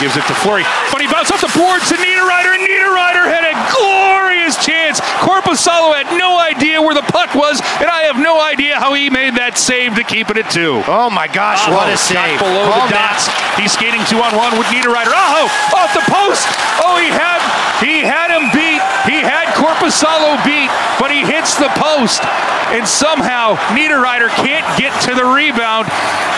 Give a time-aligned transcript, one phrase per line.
[0.00, 0.64] Gives it to Fleury.
[0.92, 2.56] Funny bounce off the boards to Niederreiter.
[2.60, 5.00] Niederreiter had a glorious chance.
[5.24, 9.08] Korpisalo had no idea where the puck was, and I have no idea how he
[9.08, 10.82] made that save to keep it at two.
[10.90, 12.36] Oh my gosh, Aho what a save.
[12.42, 13.16] below Call the that.
[13.16, 13.24] dots.
[13.56, 15.14] He's skating two on one with Niederreiter.
[15.14, 16.44] Aho off the post.
[16.84, 17.40] Oh, he had
[17.80, 18.82] he had him beat.
[19.08, 20.68] He had Korpisalo beat,
[21.00, 22.20] but he hits the post,
[22.68, 25.88] and somehow Niederreiter can't get to the rebound,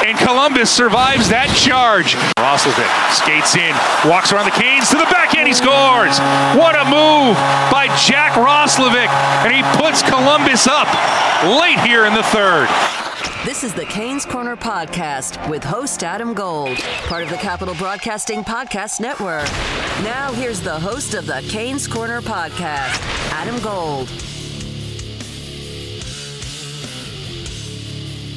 [0.07, 2.15] and Columbus survives that charge.
[2.39, 3.75] Roslovic skates in,
[4.07, 5.49] walks around the Canes to the backhand.
[5.51, 6.23] He scores.
[6.55, 7.35] What a move
[7.75, 9.11] by Jack Roslovic,
[9.43, 10.87] and he puts Columbus up
[11.51, 12.71] late here in the third.
[13.47, 18.43] This is the Canes Corner Podcast with host Adam Gold, part of the Capital Broadcasting
[18.43, 19.47] Podcast Network.
[20.03, 24.11] Now, here's the host of the Canes Corner Podcast, Adam Gold.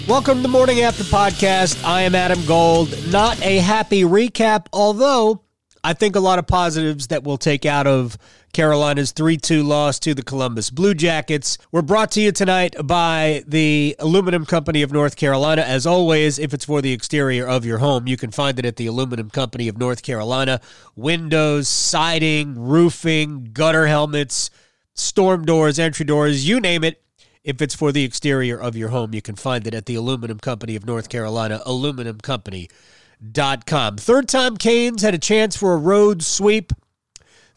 [0.08, 1.84] Welcome to Morning After Podcast.
[1.84, 2.94] I am Adam Gold.
[3.12, 5.42] Not a happy recap, although
[5.84, 8.16] I think a lot of positives that we'll take out of
[8.54, 11.58] Carolina's 3 2 loss to the Columbus Blue Jackets.
[11.72, 15.62] We're brought to you tonight by the Aluminum Company of North Carolina.
[15.62, 18.78] As always, if it's for the exterior of your home, you can find it at
[18.78, 20.60] the Aluminum Company of North Carolina.
[20.96, 24.50] Windows, siding, roofing, gutter helmets,
[24.94, 27.02] storm doors, entry doors, you name it.
[27.44, 30.40] If it's for the exterior of your home, you can find it at the Aluminum
[30.40, 33.98] Company of North Carolina, aluminumcompany.com.
[33.98, 36.74] Third time Canes had a chance for a road sweep.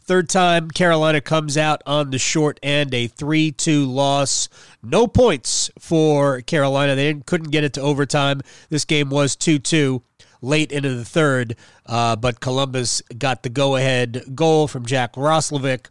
[0.05, 4.49] Third time Carolina comes out on the short end, a 3 2 loss.
[4.83, 6.95] No points for Carolina.
[6.95, 8.41] They couldn't get it to overtime.
[8.69, 10.03] This game was 2 2
[10.41, 11.55] late into the third,
[11.85, 15.85] uh, but Columbus got the go ahead goal from Jack Roslovic,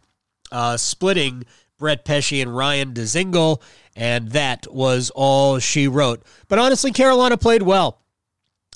[0.51, 1.43] uh, splitting
[1.79, 3.63] Brett Pesce and Ryan Dzingel,
[3.95, 6.21] and that was all she wrote.
[6.47, 8.02] But honestly, Carolina played well.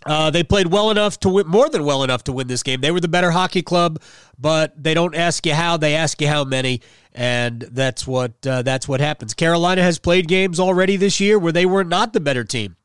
[0.08, 2.80] Uh, they played well enough to win, more than well enough to win this game.
[2.80, 4.02] They were the better hockey club,
[4.40, 6.82] but they don't ask you how; they ask you how many,
[7.14, 9.34] and that's what uh, that's what happens.
[9.34, 12.78] Carolina has played games already this year where they were not the better team,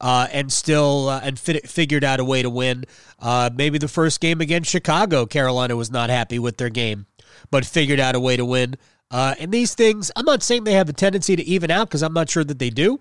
[0.00, 2.84] uh, and still uh, and figured out a way to win.
[3.18, 7.06] Uh, maybe the first game against Chicago, Carolina was not happy with their game,
[7.50, 8.76] but figured out a way to win.
[9.10, 12.02] Uh, and these things, I'm not saying they have a tendency to even out because
[12.02, 13.00] I'm not sure that they do.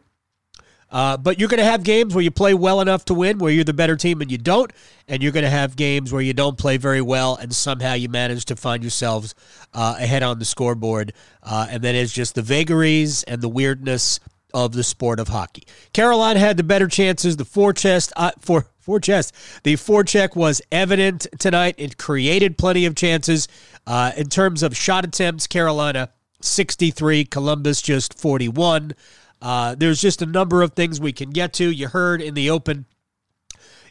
[0.89, 3.51] Uh, but you're going to have games where you play well enough to win, where
[3.51, 4.71] you're the better team and you don't,
[5.07, 8.07] and you're going to have games where you don't play very well and somehow you
[8.09, 9.35] manage to find yourselves
[9.73, 11.13] uh, ahead on the scoreboard.
[11.43, 14.19] Uh, and that is just the vagaries and the weirdness
[14.53, 15.63] of the sport of hockey.
[15.93, 17.35] Carolina had the better chances.
[17.37, 21.75] The four-chest, uh, four, four chest, the forecheck was evident tonight.
[21.77, 23.47] It created plenty of chances.
[23.85, 26.09] Uh, in terms of shot attempts, Carolina
[26.41, 28.93] 63, Columbus just 41.
[29.41, 31.69] Uh, there's just a number of things we can get to.
[31.69, 32.85] You heard in the open,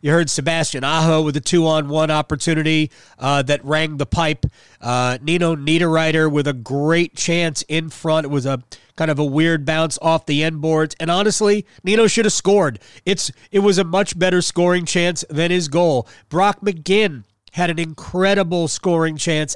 [0.02, 4.46] you heard Sebastian Aho with a two on one opportunity uh, that rang the pipe.
[4.80, 8.24] Uh, Nino Niederreiter with a great chance in front.
[8.26, 8.62] It was a
[8.96, 10.96] kind of a weird bounce off the end boards.
[10.98, 12.78] And honestly, Nino should have scored.
[13.04, 16.08] It's It was a much better scoring chance than his goal.
[16.28, 19.54] Brock McGinn had an incredible scoring chance,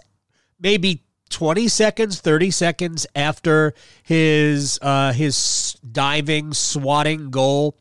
[0.59, 7.79] maybe 20 seconds, 30 seconds after his uh, his diving, swatting goal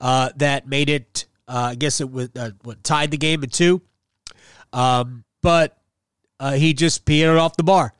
[0.00, 1.26] uh, that made it.
[1.46, 3.82] Uh, I guess it was uh, what tied the game at two.
[4.72, 5.76] Um, but
[6.40, 7.92] uh, he just peed it off the bar.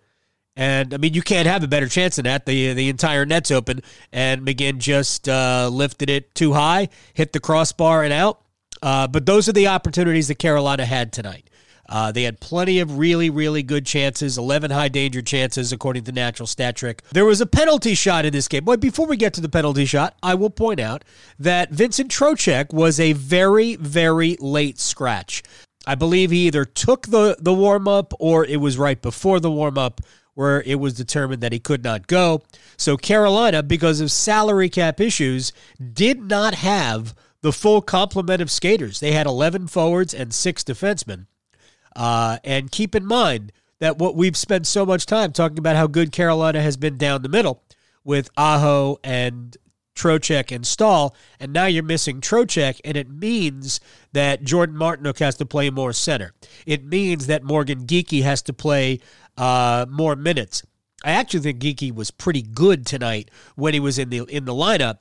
[0.57, 2.47] And I mean, you can't have a better chance than that.
[2.47, 7.41] The the entire net's open, and McGinn just uh, lifted it too high, hit the
[7.41, 8.41] crossbar and out.
[8.81, 11.51] But those are the opportunities that Carolina had tonight.
[11.89, 16.13] Uh, they had plenty of really, really good chances, 11 high danger chances, according to
[16.13, 17.03] Natural Stat Trick.
[17.13, 18.65] There was a penalty shot in this game.
[18.65, 21.05] But before we get to the penalty shot, I will point out
[21.39, 25.43] that Vincent Trocheck was a very, very late scratch.
[25.87, 29.51] I believe he either took the, the warm up or it was right before the
[29.51, 30.01] warm up
[30.35, 32.43] where it was determined that he could not go.
[32.77, 35.53] So Carolina, because of salary cap issues,
[35.93, 39.01] did not have the full complement of skaters.
[39.01, 41.27] They had 11 forwards and six defensemen.
[41.97, 45.87] Uh, and keep in mind that what we've spent so much time talking about how
[45.87, 47.63] good Carolina has been down the middle
[48.05, 49.57] with Aho and
[49.95, 53.81] Trocheck and Staal, and now you're missing Trocheck, and it means
[54.13, 56.33] that Jordan Martinook has to play more center.
[56.67, 59.01] It means that Morgan Geekie has to play
[59.37, 60.65] uh, more minutes.
[61.05, 64.55] I actually think Geekie was pretty good tonight when he was in the in the
[64.55, 65.01] lineup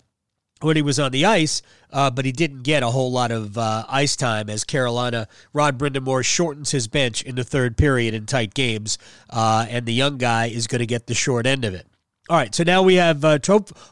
[0.61, 1.61] when he was on the ice,
[1.91, 5.77] uh, but he didn't get a whole lot of uh, ice time as Carolina, Rod
[5.77, 8.97] Brind'Amour shortens his bench in the third period in tight games,
[9.29, 11.87] uh, and the young guy is going to get the short end of it.
[12.29, 13.37] All right, so now we have, uh,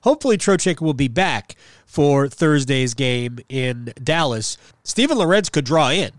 [0.04, 1.56] hopefully Trocheck will be back
[1.86, 4.58] for Thursday's game in Dallas.
[4.86, 6.12] Steven Lorentz could draw in.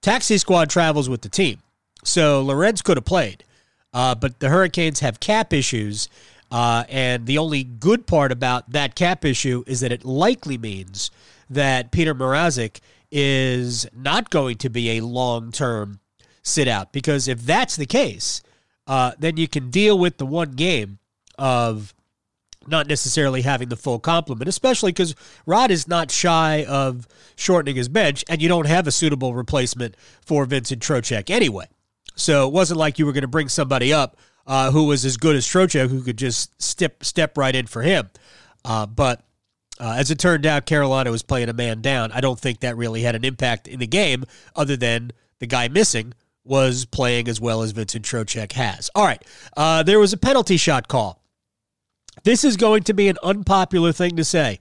[0.00, 1.58] Taxi squad travels with the team,
[2.04, 3.44] so Lorentz could have played.
[3.92, 6.08] Uh, but the Hurricanes have cap issues,
[6.50, 11.10] uh, and the only good part about that cap issue is that it likely means
[11.50, 12.80] that Peter Mrazek
[13.10, 16.00] is not going to be a long term
[16.42, 16.92] sit out.
[16.92, 18.42] Because if that's the case,
[18.86, 20.98] uh, then you can deal with the one game
[21.38, 21.94] of
[22.66, 25.14] not necessarily having the full complement, especially because
[25.46, 27.06] Rod is not shy of
[27.36, 31.66] shortening his bench, and you don't have a suitable replacement for Vincent Trocheck anyway.
[32.14, 34.16] So it wasn't like you were going to bring somebody up
[34.48, 37.82] uh, who was as good as Trocheck, who could just step step right in for
[37.82, 38.08] him.
[38.64, 39.22] Uh, but
[39.78, 42.10] uh, as it turned out, Carolina was playing a man down.
[42.10, 44.24] I don't think that really had an impact in the game,
[44.56, 48.90] other than the guy missing was playing as well as Vincent Trocheck has.
[48.94, 49.22] All right,
[49.56, 51.22] uh, there was a penalty shot call.
[52.24, 54.60] This is going to be an unpopular thing to say.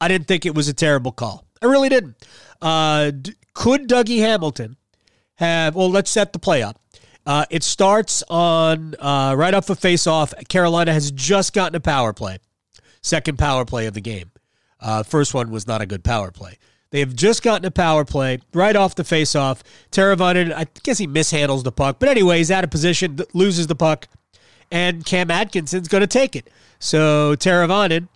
[0.00, 1.44] I didn't think it was a terrible call.
[1.60, 2.16] I really didn't.
[2.62, 3.10] Uh,
[3.52, 4.76] could Dougie Hamilton
[5.34, 5.74] have?
[5.74, 6.80] Well, let's set the play up.
[7.28, 10.32] Uh, it starts on uh, right off the face-off.
[10.48, 12.38] Carolina has just gotten a power play,
[13.02, 14.30] second power play of the game.
[14.80, 16.56] Uh, first one was not a good power play.
[16.90, 19.62] They have just gotten a power play right off the face-off.
[19.92, 23.76] Teravainen, I guess he mishandles the puck, but anyway, he's out of position, loses the
[23.76, 24.08] puck,
[24.70, 26.48] and Cam Atkinson's going to take it.
[26.78, 28.08] So Teravainen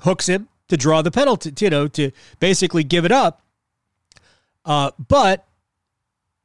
[0.00, 3.42] hooks him to draw the penalty, you know, to basically give it up.
[4.64, 5.46] Uh, but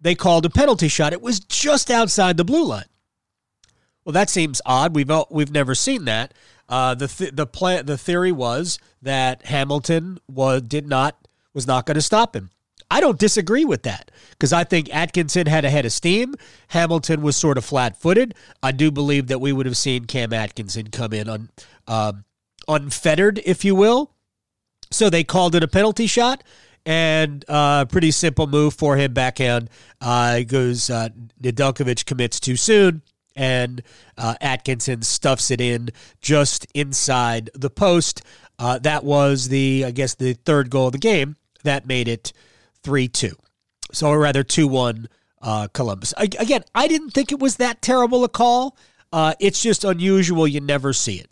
[0.01, 1.13] they called a penalty shot.
[1.13, 2.85] It was just outside the blue line.
[4.05, 4.95] Well, that seems odd.
[4.95, 6.33] We've we've never seen that.
[6.67, 11.95] Uh, the th- the the theory was that Hamilton was did not was not going
[11.95, 12.49] to stop him.
[12.91, 16.35] I don't disagree with that because I think Atkinson had a head of steam.
[16.69, 18.33] Hamilton was sort of flat footed.
[18.63, 21.49] I do believe that we would have seen Cam Atkinson come in on
[21.87, 22.23] um,
[22.67, 24.11] unfettered, if you will.
[24.91, 26.43] So they called it a penalty shot
[26.89, 29.69] and uh, pretty simple move for him backhand.
[30.01, 31.09] Uh, goes uh,
[31.39, 33.03] Nedeljkovic commits too soon,
[33.35, 33.83] and
[34.17, 35.89] uh, Atkinson stuffs it in
[36.19, 38.23] just inside the post.
[38.57, 42.33] Uh, that was the, I guess, the third goal of the game that made it
[42.81, 43.35] three two.
[43.91, 45.09] So, or rather, two one
[45.43, 46.15] uh, Columbus.
[46.17, 48.75] I, again, I didn't think it was that terrible a call.
[49.13, 50.47] Uh, it's just unusual.
[50.47, 51.29] You never see it.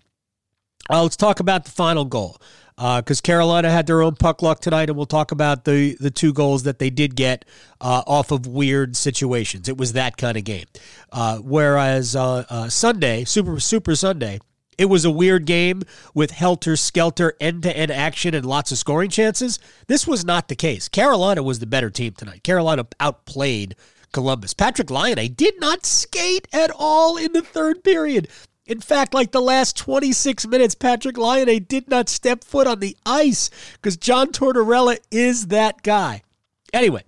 [0.88, 2.40] Uh, let's talk about the final goal
[2.78, 6.12] because uh, Carolina had their own puck luck tonight, and we'll talk about the the
[6.12, 7.44] two goals that they did get
[7.82, 9.68] uh, off of weird situations.
[9.68, 10.66] It was that kind of game.
[11.12, 14.40] Uh, whereas uh, uh, Sunday, Super Super Sunday,
[14.78, 15.82] it was a weird game
[16.14, 19.58] with helter skelter, end to end action, and lots of scoring chances.
[19.88, 20.88] This was not the case.
[20.88, 22.44] Carolina was the better team tonight.
[22.44, 23.76] Carolina outplayed
[24.12, 24.54] Columbus.
[24.54, 28.28] Patrick Lyon, Laine did not skate at all in the third period.
[28.68, 32.96] In fact, like the last 26 minutes, Patrick Laine did not step foot on the
[33.06, 36.22] ice because John Tortorella is that guy.
[36.74, 37.04] Anyway,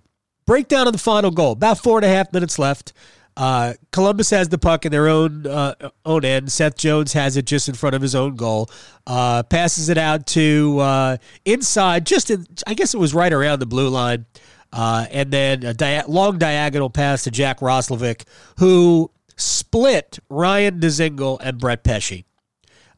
[0.46, 1.52] breakdown of the final goal.
[1.52, 2.94] About four and a half minutes left.
[3.36, 5.74] Uh, Columbus has the puck in their own uh,
[6.04, 6.50] own end.
[6.50, 8.68] Seth Jones has it just in front of his own goal.
[9.06, 13.60] Uh, passes it out to uh, inside, just in, I guess it was right around
[13.60, 14.26] the blue line.
[14.72, 18.24] Uh, and then a dia- long diagonal pass to Jack Roslovic,
[18.58, 22.24] who split Ryan Dzingel and Brett Pesce.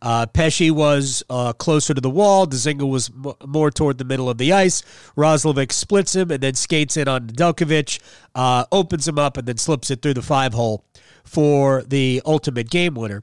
[0.02, 2.46] Uh, Pesce was uh, closer to the wall.
[2.46, 4.82] Dzingel was m- more toward the middle of the ice.
[5.16, 8.00] Roslovic splits him and then skates in on Nedeljkovic,
[8.34, 10.84] uh, opens him up, and then slips it through the five hole
[11.22, 13.22] for the ultimate game winner.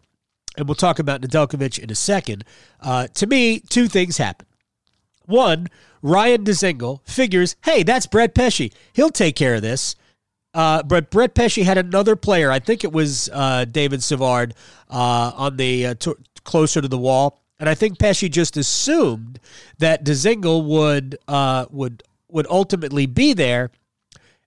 [0.58, 2.46] And we'll talk about Nedeljkovic in a second.
[2.80, 4.48] Uh, to me, two things happen.
[5.26, 5.68] One,
[6.02, 8.70] Ryan Dzingel figures, hey, that's Brett Pesce.
[8.94, 9.96] He'll take care of this.
[10.60, 12.52] Uh, but Brett Pesce had another player.
[12.52, 14.54] I think it was uh, David Savard
[14.90, 16.12] uh, on the uh, t-
[16.44, 19.40] closer to the wall, and I think Pesce just assumed
[19.78, 23.72] that Dzingel would uh, would would ultimately be there,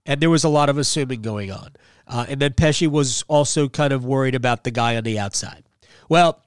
[0.04, 1.70] and there was a lot of assuming going on.
[2.06, 5.64] Uh, and then Pesce was also kind of worried about the guy on the outside.
[6.10, 6.42] Well,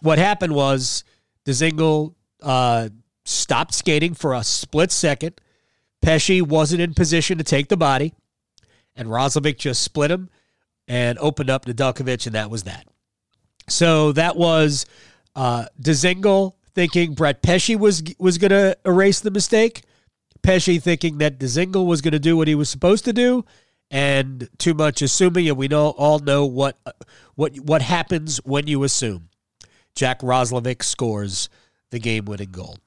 [0.00, 1.04] what happened was
[1.44, 2.14] Dzingel
[3.26, 5.38] stopped skating for a split second.
[6.00, 8.14] Pesce wasn't in position to take the body
[8.96, 10.28] and Roslovic just split him
[10.88, 12.86] and opened up Nedeljkovic, and that was that.
[13.68, 14.86] So that was
[15.36, 19.84] uh, Dzingel thinking Brett Pesce was was going to erase the mistake.
[20.42, 23.44] Pesce thinking that Dzingel was going to do what he was supposed to do,
[23.90, 26.78] and too much assuming, and we know all know what
[27.34, 29.28] what what happens when you assume.
[29.94, 31.48] Jack Roslovic scores
[31.90, 32.78] the game-winning goal,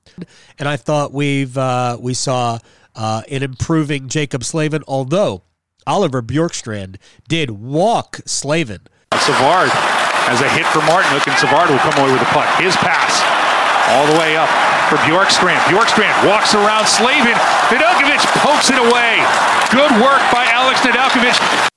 [0.58, 2.60] and I thought we've uh, we saw
[2.96, 5.44] uh, an improving Jacob Slavin, although
[5.86, 6.98] Oliver Bjorkstrand
[7.28, 8.82] did walk Slavin.
[9.20, 9.70] Savard
[10.26, 12.48] has a hit for Martinook, and Savard will come away with the puck.
[12.60, 13.22] His pass
[13.92, 14.50] all the way up
[14.90, 15.60] for Bjorkstrand.
[15.70, 17.36] Bjorkstrand walks around Slavin.
[17.70, 19.20] Nedeljkovic pokes it away.
[19.72, 21.70] Good work by Alex Nedeljkovic.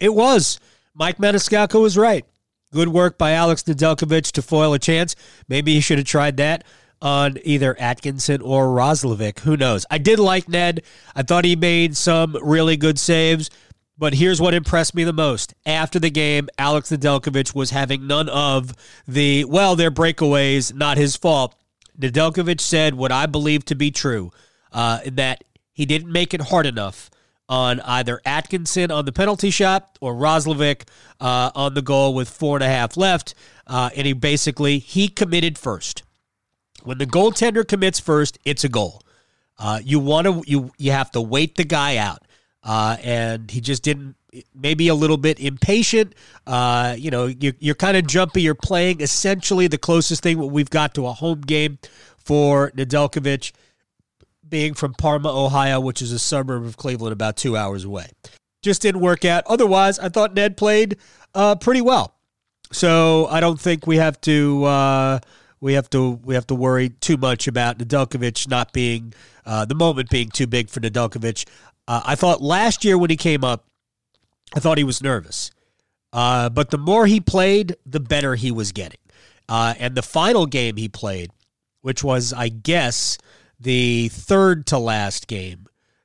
[0.00, 0.60] It was.
[0.94, 2.24] Mike Maniscalco was right.
[2.72, 5.16] Good work by Alex Nedeljkovic to foil a chance.
[5.48, 6.64] Maybe he should have tried that
[7.02, 9.40] on either Atkinson or Roslovic.
[9.40, 9.84] Who knows?
[9.90, 10.82] I did like Ned.
[11.14, 13.50] I thought he made some really good saves.
[13.96, 15.54] But here's what impressed me the most.
[15.64, 18.74] After the game, Alex Nedeljkovic was having none of
[19.06, 21.54] the, well, their breakaways, not his fault.
[21.98, 24.32] Nedeljkovic said what I believe to be true,
[24.72, 27.08] uh, that he didn't make it hard enough
[27.48, 30.88] on either Atkinson on the penalty shot or Roslovic
[31.20, 33.34] uh, on the goal with four and a half left.
[33.66, 36.02] Uh, and he basically, he committed first.
[36.84, 39.02] When the goaltender commits first, it's a goal.
[39.58, 42.22] Uh, you want to you you have to wait the guy out,
[42.62, 44.16] uh, and he just didn't.
[44.52, 46.14] Maybe a little bit impatient.
[46.44, 48.42] Uh, you know, you, you're kind of jumpy.
[48.42, 51.78] You're playing essentially the closest thing we've got to a home game
[52.16, 53.52] for Nedeljkovic,
[54.48, 58.08] being from Parma, Ohio, which is a suburb of Cleveland, about two hours away.
[58.60, 59.44] Just didn't work out.
[59.46, 60.96] Otherwise, I thought Ned played
[61.32, 62.16] uh, pretty well.
[62.72, 65.18] So I don't think we have to uh,
[65.64, 69.14] we have to we have to worry too much about Nedeljkovic not being
[69.46, 71.48] uh, the moment being too big for Nedeljkovic.
[71.88, 73.64] Uh, I thought last year when he came up,
[74.54, 75.50] I thought he was nervous,
[76.12, 79.00] uh, but the more he played, the better he was getting.
[79.48, 81.30] Uh, and the final game he played,
[81.80, 83.16] which was I guess
[83.58, 85.64] the third to last game,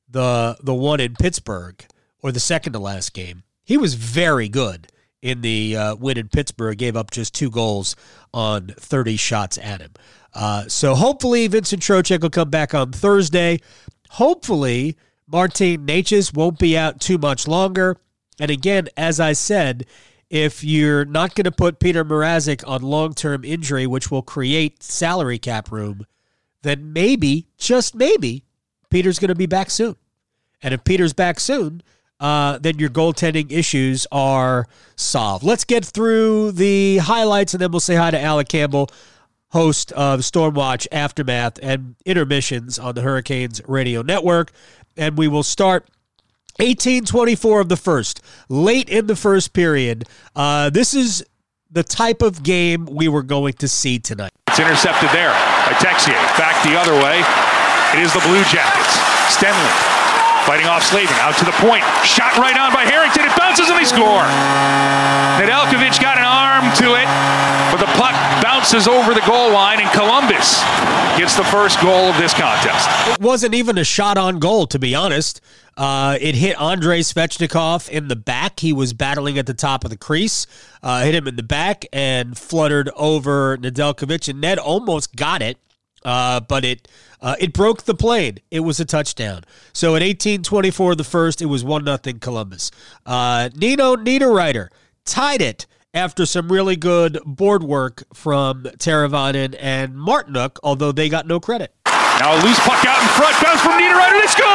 [0.10, 1.84] the the one in Pittsburgh,
[2.24, 4.88] or the second to last game, he was very good
[5.22, 6.78] in the uh, win in Pittsburgh.
[6.78, 7.96] Gave up just two goals
[8.34, 9.92] on 30 shots at him.
[10.34, 13.60] Uh, so hopefully Vincent Trocheck will come back on Thursday.
[14.12, 14.98] Hopefully
[15.28, 17.98] Martin Necas won't be out too much longer.
[18.40, 19.86] And again, as I said,
[20.30, 25.40] if you're not going to put Peter Mrazek on long-term injury, which will create salary
[25.40, 26.06] cap room,
[26.62, 28.44] then maybe, just maybe,
[28.90, 29.96] Peter's going to be back soon.
[30.62, 31.82] And if Peter's back soon,
[32.20, 35.44] uh, then your goaltending issues are solved.
[35.44, 38.90] Let's get through the highlights and then we'll say hi to Alec Campbell,
[39.52, 44.52] host of Stormwatch Aftermath and Intermissions on the Hurricanes Radio Network.
[44.98, 45.88] And we will start
[46.58, 50.06] 1824 of the first, late in the first period.
[50.36, 51.26] Uh, this is
[51.72, 54.32] the type of game we were going to see tonight.
[54.50, 56.20] It's intercepted there by Texier.
[56.38, 57.24] Back the other way.
[57.98, 58.98] It is the Blue Jackets.
[59.38, 59.99] Stenlund
[60.46, 61.84] Fighting off Slavin, out to the point.
[62.04, 63.26] Shot right on by Harrington.
[63.26, 64.26] It bounces and they score.
[65.40, 67.08] Nedeljkovic got an arm to it,
[67.72, 70.62] but the puck bounces over the goal line, and Columbus
[71.18, 72.90] gets the first goal of this contest.
[73.08, 75.40] It wasn't even a shot on goal, to be honest.
[75.78, 78.60] Uh, it hit Andrei Svechnikov in the back.
[78.60, 80.46] He was battling at the top of the crease,
[80.84, 85.58] uh, hit him in the back, and fluttered over Nedeljkovic, and Ned almost got it,
[86.04, 86.88] uh, but it
[87.22, 88.40] uh, it broke the plane.
[88.52, 89.44] It was a touchdown.
[89.74, 92.72] So at 18-24 the first, it was 1 nothing Columbus.
[93.06, 94.70] Uh, Nino Niederreiter
[95.06, 101.28] tied it after some really good board work from Teravainen and Martinook, although they got
[101.28, 101.74] no credit.
[101.86, 104.50] Now a loose puck out in front, bounce from Niederreiter, they score!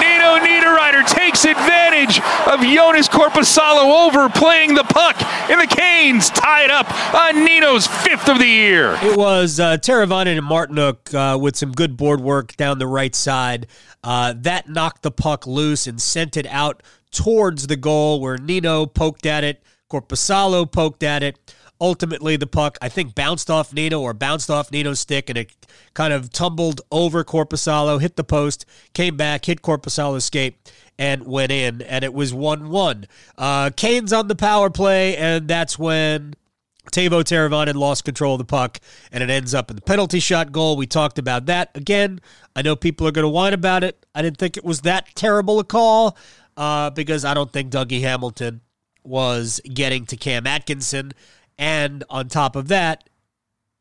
[0.00, 5.16] Nino Niederreiter takes advantage of Joonas Korpisalo overplaying the puck,
[5.50, 8.98] and the Canes tie it up on Nino's fifth of the year.
[9.02, 13.14] It was uh, Teravainen and Martinook uh, with some good board work down the right
[13.14, 13.68] side.
[14.04, 18.84] Uh, that knocked the puck loose and sent it out towards the goal where Nino
[18.84, 21.38] poked at it, Korpisalo poked at it
[21.80, 25.54] ultimately the puck I think bounced off Nino or bounced off Nino's stick and it
[25.94, 31.52] kind of tumbled over Korpisalo, hit the post, came back, hit Korpisalo's skate, and went
[31.52, 33.06] in, and it was 1 1.
[33.36, 36.34] Uh, Canes on the power play, and that's when
[36.90, 38.80] Teuvo Teravainen lost control of the puck,
[39.12, 40.76] and it ends up in the penalty shot goal.
[40.76, 41.70] We talked about that.
[41.74, 42.20] Again,
[42.56, 44.04] I know people are going to whine about it.
[44.14, 46.16] I didn't think it was that terrible a call
[46.56, 48.62] uh, because I don't think Dougie Hamilton
[49.04, 51.12] was getting to Cam Atkinson.
[51.58, 53.08] And on top of that,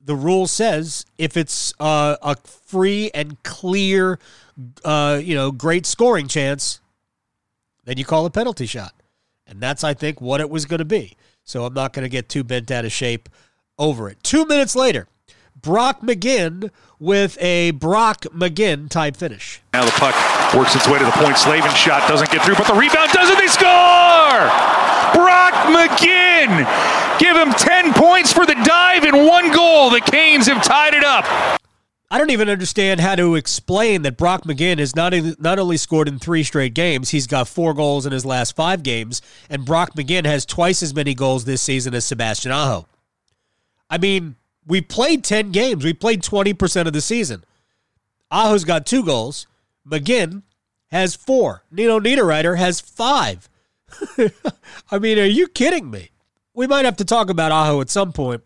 [0.03, 4.19] the rule says if it's uh, a free and clear,
[4.83, 6.79] uh, you know, great scoring chance,
[7.85, 8.93] then you call a penalty shot.
[9.45, 11.15] And that's, I think, what it was going to be.
[11.43, 13.29] So I'm not going to get too bent out of shape
[13.77, 14.21] over it.
[14.23, 15.07] Two minutes later,
[15.55, 16.69] Brock McGinn
[16.99, 19.61] with a Brock McGinn type finish.
[19.73, 20.15] Now the puck
[20.53, 21.37] works its way to the point.
[21.37, 23.37] Slavin shot doesn't get through, but the rebound does it.
[23.37, 24.76] They score!
[25.67, 27.19] McGinn!
[27.19, 29.89] Give him 10 points for the dive and one goal.
[29.89, 31.25] The Canes have tied it up.
[32.09, 36.07] I don't even understand how to explain that Brock McGinn has not not only scored
[36.07, 39.93] in three straight games, he's got four goals in his last five games, and Brock
[39.93, 42.87] McGinn has twice as many goals this season as Sebastian Aho.
[43.89, 45.83] I mean, we played 10 games.
[45.83, 47.43] We played 20% of the season.
[48.31, 49.47] Aho's got two goals.
[49.89, 50.43] McGinn
[50.91, 51.63] has four.
[51.71, 53.49] Nino Niederreiter has five.
[54.91, 56.11] I mean, are you kidding me?
[56.53, 58.43] We might have to talk about Aho at some point.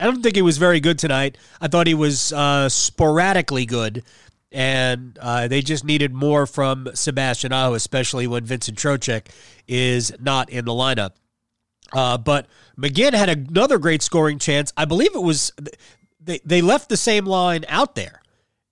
[0.00, 1.36] I don't think he was very good tonight.
[1.60, 4.04] I thought he was uh, sporadically good,
[4.52, 9.26] and uh, they just needed more from Sebastian Aho, especially when Vincent Trocheck
[9.66, 11.12] is not in the lineup.
[11.92, 12.46] Uh, but
[12.78, 14.72] McGinn had another great scoring chance.
[14.76, 15.52] I believe it was
[16.20, 18.22] they, they left the same line out there.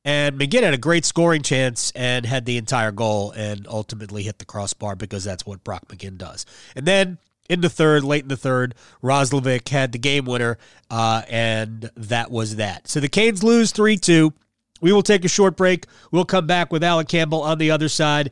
[0.07, 4.39] And McGinn had a great scoring chance and had the entire goal and ultimately hit
[4.39, 6.47] the crossbar because that's what Brock McGinn does.
[6.77, 10.59] And then in the third, late in the third, Roslovic had the game winner,
[10.91, 12.87] uh, and that was that.
[12.87, 14.33] So the Canes lose 3 2.
[14.81, 15.87] We will take a short break.
[16.13, 18.31] We'll come back with Alec Campbell on the other side.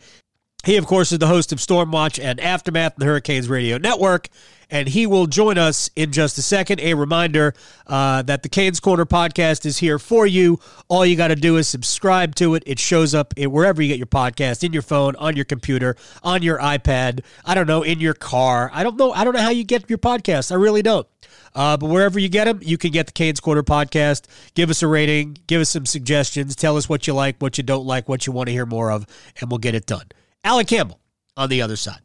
[0.64, 4.28] He, of course, is the host of Stormwatch and Aftermath, the Hurricanes Radio Network
[4.70, 6.80] and he will join us in just a second.
[6.80, 7.54] A reminder
[7.86, 10.58] uh, that the Canes Corner podcast is here for you.
[10.88, 12.62] All you got to do is subscribe to it.
[12.66, 16.42] It shows up wherever you get your podcast in your phone, on your computer, on
[16.42, 17.20] your iPad.
[17.44, 18.70] I don't know, in your car.
[18.72, 19.12] I don't know.
[19.12, 20.50] I don't know how you get your podcast.
[20.50, 21.06] I really don't.
[21.54, 24.26] Uh, but wherever you get them, you can get the Canes Corner podcast.
[24.54, 25.38] Give us a rating.
[25.46, 26.56] Give us some suggestions.
[26.56, 28.90] Tell us what you like, what you don't like, what you want to hear more
[28.90, 29.06] of,
[29.40, 30.06] and we'll get it done.
[30.44, 31.00] Alec Campbell
[31.36, 32.00] on the other side.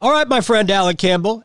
[0.00, 1.44] All right, my friend Alec Campbell.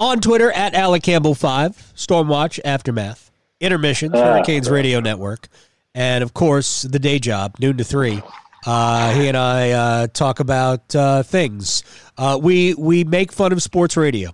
[0.00, 5.48] On Twitter at Alec Campbell5, Stormwatch, Aftermath, Intermissions, uh, Hurricanes Radio Network,
[5.92, 8.22] and of course, the day job, noon to three.
[8.64, 11.82] Uh, he and I uh, talk about uh, things.
[12.16, 14.30] Uh, we we make fun of sports radio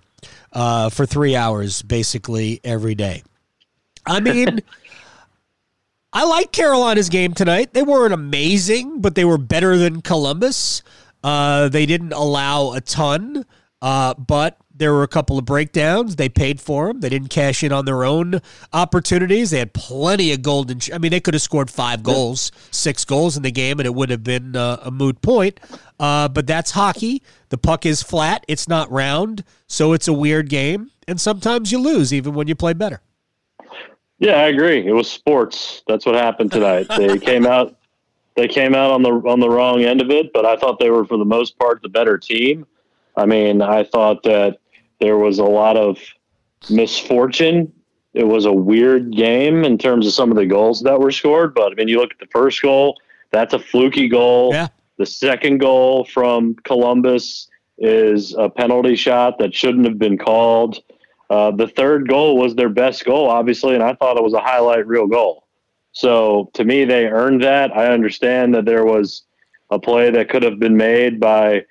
[0.53, 3.23] uh, for three hours, basically every day.
[4.05, 4.59] I mean,
[6.15, 7.73] I like Carolina's game tonight.
[7.73, 10.81] They weren't amazing, but they were better than Columbus.
[11.21, 13.45] Uh, they didn't allow a ton,
[13.81, 16.15] uh, but there were a couple of breakdowns.
[16.15, 17.01] They paid for them.
[17.01, 18.39] They didn't cash in on their own
[18.71, 19.49] opportunities.
[19.49, 20.79] They had plenty of golden.
[20.93, 23.93] I mean, they could have scored five goals, six goals in the game, and it
[23.93, 25.59] would have been uh, a moot point.
[25.99, 27.23] Uh, but that's hockey.
[27.49, 28.45] The puck is flat.
[28.47, 30.91] It's not round, so it's a weird game.
[31.09, 33.01] And sometimes you lose, even when you play better.
[34.19, 34.85] Yeah, I agree.
[34.85, 35.83] It was sports.
[35.87, 36.87] That's what happened tonight.
[36.97, 37.77] They came out
[38.35, 40.89] they came out on the on the wrong end of it, but I thought they
[40.89, 42.65] were for the most part the better team.
[43.15, 44.57] I mean, I thought that
[44.99, 45.97] there was a lot of
[46.69, 47.71] misfortune.
[48.13, 51.53] It was a weird game in terms of some of the goals that were scored,
[51.53, 52.97] but I mean, you look at the first goal,
[53.31, 54.51] that's a fluky goal.
[54.53, 54.67] Yeah.
[54.97, 60.81] The second goal from Columbus is a penalty shot that shouldn't have been called.
[61.29, 64.41] Uh, the third goal was their best goal, obviously, and I thought it was a
[64.41, 65.47] highlight reel goal.
[65.91, 67.75] So to me, they earned that.
[67.75, 69.23] I understand that there was
[69.71, 71.65] a play that could have been made by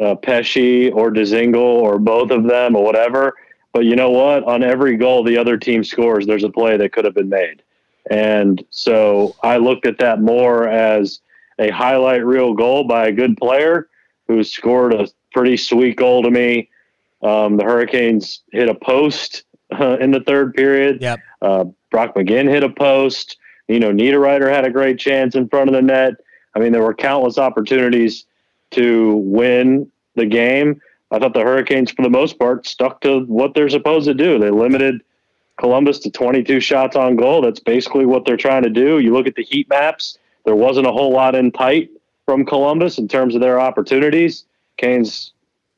[0.00, 3.34] uh, Pesce or Dzingel or both of them or whatever.
[3.72, 4.44] But you know what?
[4.44, 7.62] On every goal the other team scores, there's a play that could have been made.
[8.10, 11.20] And so I looked at that more as
[11.58, 13.88] a highlight reel goal by a good player
[14.28, 16.68] who scored a pretty sweet goal to me.
[17.22, 19.44] Um, the Hurricanes hit a post
[19.78, 21.00] uh, in the third period.
[21.00, 21.20] Yep.
[21.40, 23.38] Uh, Brock McGinn hit a post.
[23.68, 26.14] You know, Niederreiter had a great chance in front of the net.
[26.54, 28.26] I mean, there were countless opportunities
[28.72, 30.80] to win the game.
[31.10, 34.38] I thought the Hurricanes, for the most part, stuck to what they're supposed to do.
[34.38, 35.02] They limited
[35.58, 37.42] Columbus to 22 shots on goal.
[37.42, 38.98] That's basically what they're trying to do.
[38.98, 41.90] You look at the heat maps, there wasn't a whole lot in tight
[42.24, 44.44] from Columbus in terms of their opportunities.
[44.78, 45.31] Canes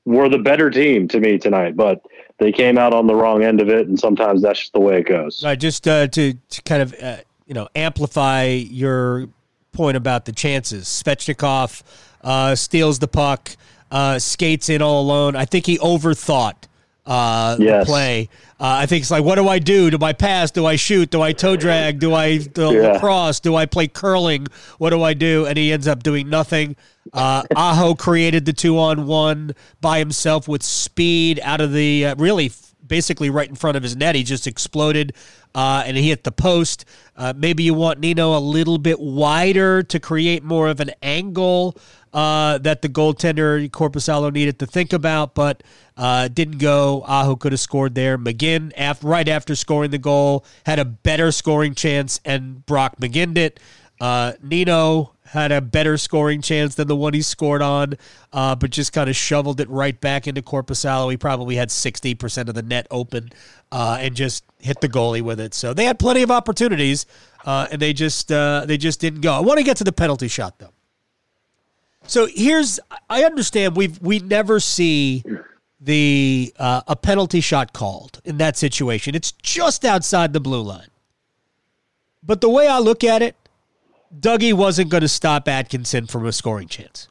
[0.04, 2.04] were the better team to me tonight, but
[2.38, 4.98] they came out on the wrong end of it, and sometimes that's just the way
[4.98, 5.42] it goes.
[5.44, 9.28] Right, just uh, to, to kind of uh, you know, amplify your
[9.72, 10.86] point about the chances.
[10.86, 11.82] Svechnikov
[12.22, 13.50] uh, steals the puck,
[13.90, 15.36] uh, skates in all alone.
[15.36, 16.68] I think he overthought
[17.06, 17.86] uh, yes.
[17.86, 18.28] play.
[18.60, 19.90] Uh, I think it's like, what do I do?
[19.90, 20.50] Do I pass?
[20.50, 21.10] Do I shoot?
[21.10, 21.98] Do I toe drag?
[21.98, 22.92] Do I do yeah.
[22.92, 23.40] lacrosse?
[23.40, 24.46] Do I play curling?
[24.78, 25.46] What do I do?
[25.46, 26.76] And he ends up doing nothing.
[27.12, 32.14] Uh, Aho created the two on one by himself with speed out of the uh,
[32.16, 32.50] really
[32.86, 34.14] basically right in front of his net.
[34.14, 35.14] He just exploded
[35.54, 36.84] uh, and he hit the post.
[37.16, 41.76] Uh, maybe you want Nino a little bit wider to create more of an angle
[42.12, 45.62] uh, that the goaltender Korpisalo needed to think about, but
[45.96, 47.02] uh, didn't go.
[47.06, 48.16] Aho could have scored there.
[48.16, 53.58] McGinn, right after scoring the goal, had a better scoring chance, and Brock McGinn it.
[54.00, 57.94] Uh, Nino had a better scoring chance than the one he scored on,
[58.32, 61.10] uh, but just kind of shoveled it right back into Korpisalo.
[61.10, 63.30] He probably had 60% of the net open
[63.72, 65.54] uh, and just hit the goalie with it.
[65.54, 67.06] So they had plenty of opportunities,
[67.44, 69.32] uh, and they just uh, they just didn't go.
[69.32, 70.72] I want to get to the penalty shot though.
[72.06, 75.24] So here's I understand we we never see
[75.80, 79.14] the uh, a penalty shot called in that situation.
[79.14, 80.88] It's just outside the blue line.
[82.22, 83.36] But the way I look at it,
[84.18, 87.08] Dougie wasn't going to stop Atkinson from a scoring chance.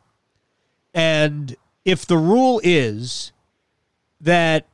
[0.93, 3.31] And if the rule is
[4.21, 4.67] that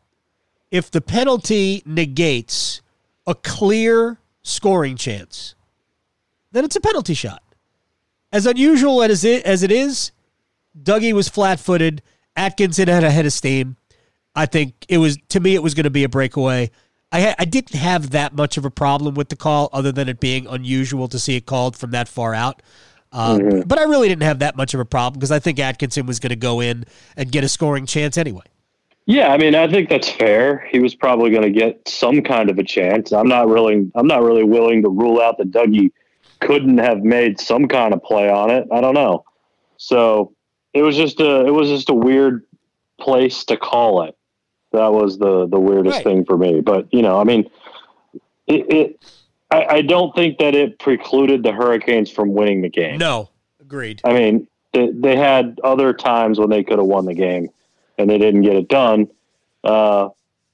[0.72, 2.82] if the penalty negates
[3.26, 5.56] a clear scoring chance,
[6.52, 7.42] then it's a penalty shot.
[8.32, 10.12] As unusual as it, as it is,
[10.80, 12.02] Dougie was flat footed.
[12.36, 13.78] Atkinson had a head of steam.
[14.36, 16.70] I think it was, to me, it was going to be a breakaway.
[17.12, 20.20] I, I didn't have that much of a problem with the call, other than it
[20.20, 22.62] being unusual to see it called from that far out.
[23.12, 23.62] Um, mm-hmm.
[23.68, 26.20] But I really didn't have that much of a problem because I think Atkinson was
[26.20, 26.86] going to go in
[27.18, 28.44] and get a scoring chance anyway.
[29.08, 30.68] Yeah, I mean, I think that's fair.
[30.70, 33.12] He was probably going to get some kind of a chance.
[33.12, 35.92] I'm not really, I'm not really willing to rule out that Dougie
[36.42, 38.68] couldn't have made some kind of play on it.
[38.72, 39.26] I don't know.
[39.78, 40.34] So
[40.76, 42.46] it was just a, it was just a weird
[43.02, 44.16] place to call it.
[44.72, 46.04] That was the the weirdest right.
[46.04, 46.62] thing for me.
[46.62, 47.50] But you know, I mean,
[48.48, 48.72] it.
[48.72, 49.06] it
[49.52, 53.00] I, I, don't think that it precluded the Hurricanes from winning the game.
[53.00, 54.00] No, agreed.
[54.06, 57.50] I mean, they, they had other times when they could have won the game,
[57.98, 59.08] and they didn't get it done.
[59.64, 60.10] Uh,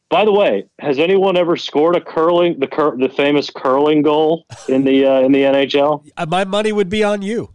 [0.10, 4.46] by the way, has anyone ever scored a curling the cur- the famous curling goal
[4.70, 6.10] in the uh, in the NHL?
[6.30, 7.54] My money would be on you.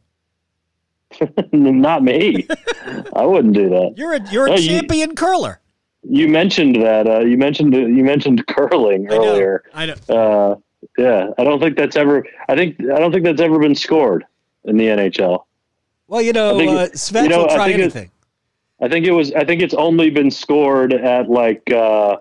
[1.52, 2.46] Not me.
[3.16, 3.94] I wouldn't do that.
[3.96, 5.60] You're a you're a champion you, curler
[6.02, 9.64] you mentioned that uh, you mentioned you mentioned curling earlier.
[9.74, 9.94] I know.
[10.08, 10.50] I know.
[10.52, 10.56] Uh,
[10.98, 12.26] yeah, I don't think that's ever.
[12.48, 14.24] I think I don't think that's ever been scored
[14.64, 15.44] in the NHL.
[16.08, 18.10] Well, you know, think, uh, you know, will try I anything.
[18.80, 19.32] It, I think it was.
[19.32, 22.16] I think it's only been scored at like uh,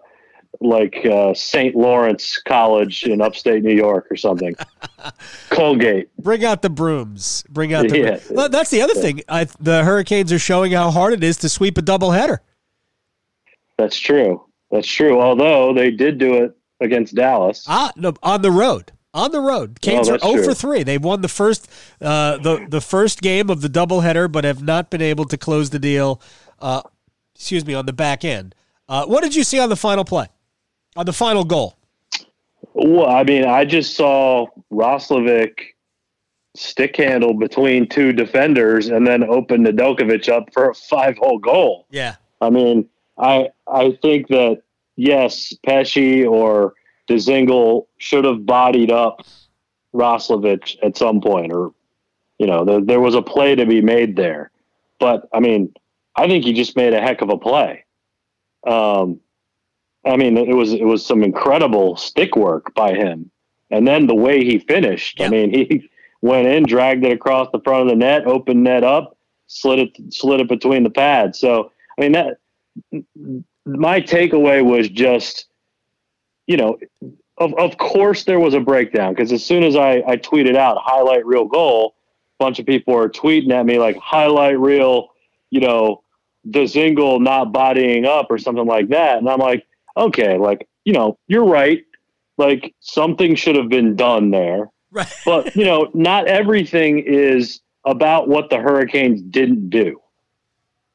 [0.61, 1.75] like uh, St.
[1.75, 4.55] Lawrence College in upstate New York or something.
[5.49, 6.09] Colgate.
[6.17, 7.43] Bring out the brooms.
[7.49, 7.97] Bring out the.
[7.97, 8.19] Yeah.
[8.29, 9.01] Well, that's the other yeah.
[9.01, 9.21] thing.
[9.29, 12.39] I, the Hurricanes are showing how hard it is to sweep a doubleheader.
[13.79, 14.45] That's true.
[14.71, 15.21] That's true.
[15.21, 17.63] Although they did do it against Dallas.
[17.65, 18.91] Ah, no, on the road.
[19.11, 20.43] On the road, Canes oh, are 0 true.
[20.43, 20.83] for 3.
[20.83, 21.67] They've won the first
[21.99, 25.71] uh, the the first game of the doubleheader, but have not been able to close
[25.71, 26.21] the deal.
[26.59, 26.83] Uh,
[27.33, 28.53] excuse me, on the back end.
[28.87, 30.27] Uh, what did you see on the final play,
[30.95, 31.75] on the final goal?
[32.73, 35.53] Well, I mean, I just saw Roslovic
[36.55, 41.87] stick handle between two defenders and then open Nedeljkovic up for a five hole goal.
[41.89, 42.15] Yeah.
[42.41, 42.87] I mean,
[43.19, 44.61] I I think that
[44.95, 46.73] yes, Pesce or
[47.09, 49.25] Dzingel should have bodied up
[49.93, 51.71] Roslovic at some point, or
[52.37, 54.51] you know, there, there was a play to be made there.
[54.99, 55.73] But I mean,
[56.15, 57.85] I think he just made a heck of a play.
[58.65, 59.19] Um,
[60.05, 63.29] I mean, it was it was some incredible stick work by him,
[63.69, 65.21] and then the way he finished.
[65.21, 65.89] I mean, he
[66.21, 70.13] went in, dragged it across the front of the net, opened net up, slid it
[70.13, 71.39] slid it between the pads.
[71.39, 72.37] So I mean that
[73.65, 75.45] my takeaway was just,
[76.47, 76.77] you know,
[77.37, 80.77] of, of course there was a breakdown because as soon as I, I tweeted out
[80.81, 81.95] highlight reel goal,
[82.39, 85.09] a bunch of people were tweeting at me like highlight reel,
[85.49, 86.03] you know,
[86.47, 89.17] Dzingel not bodying up or something like that.
[89.17, 91.83] And I'm like, okay, like, you know, you're right.
[92.37, 94.69] Like something should have been done there.
[94.91, 95.13] Right.
[95.23, 100.01] but, you know, not everything is about what the Hurricanes didn't do.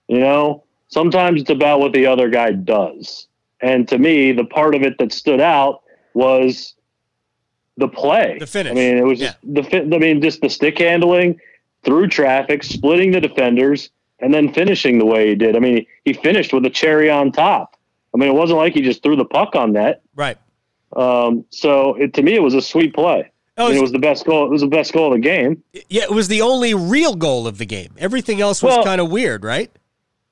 [0.08, 0.63] You know,
[0.94, 3.26] Sometimes it's about what the other guy does.
[3.60, 5.82] And to me, the part of it that stood out
[6.14, 6.74] was
[7.76, 8.36] the play.
[8.38, 8.70] The finish.
[8.70, 9.34] I mean, it was yeah.
[9.54, 11.40] just the I mean, just the stick handling
[11.84, 15.56] through traffic, splitting the defenders, and then finishing the way he did.
[15.56, 17.76] I mean, he finished with a cherry on top.
[18.14, 20.00] I mean, it wasn't like he just threw the puck on net.
[20.14, 20.38] Right.
[20.94, 23.32] Um, so it, to me, it was a sweet play.
[23.58, 24.46] Oh, I mean, it was the best goal.
[24.46, 25.60] It was the best goal of the game.
[25.88, 27.94] Yeah, it was the only real goal of the game.
[27.98, 29.72] Everything else was well, kind of weird, right?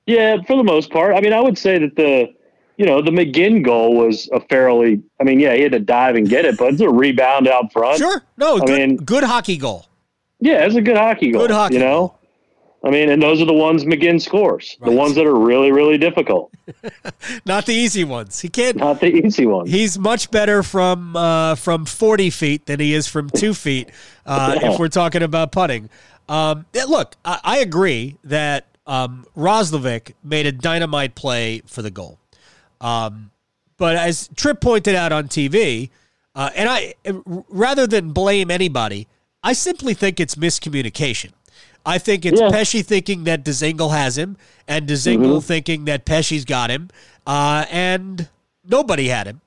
[0.07, 1.15] Yeah, for the most part.
[1.15, 2.33] I mean, I would say that the,
[2.77, 5.03] you know, the McGinn goal was a fairly.
[5.21, 7.73] I mean, yeah, he had to dive and get it, but it's a rebound out
[7.73, 7.99] front.
[7.99, 9.87] Sure, no, I good, mean, good hockey goal.
[10.41, 11.43] Yeah, it's a good hockey goal.
[11.43, 11.75] Good hockey.
[11.75, 12.17] You know,
[12.85, 14.91] I mean, and those are the ones McGinn scores, Right.
[14.91, 16.51] the ones that are really, really difficult,
[17.47, 18.41] Not the easy ones.
[18.41, 18.77] He can't.
[18.79, 19.71] not the easy ones.
[19.71, 23.89] He's much better from uh, from 40 feet than he is from two feet.
[24.27, 24.73] Uh, Yeah.
[24.73, 25.91] If we're talking about putting,
[26.29, 32.19] um, look, I, I agree that um, Roslovic made a dynamite play for the goal.
[32.81, 33.31] Um,
[33.77, 35.91] but as Tripp pointed out on TV,
[36.35, 36.95] uh, and I
[37.49, 39.07] rather than blame anybody,
[39.43, 41.31] I simply think it's miscommunication.
[41.85, 42.51] I think it's Yeah.
[42.51, 44.37] Pesce thinking that Dzingel has him,
[44.69, 46.91] and Dzingel thinking that Pesce's got him,
[47.27, 48.29] uh, and
[48.65, 49.41] nobody had him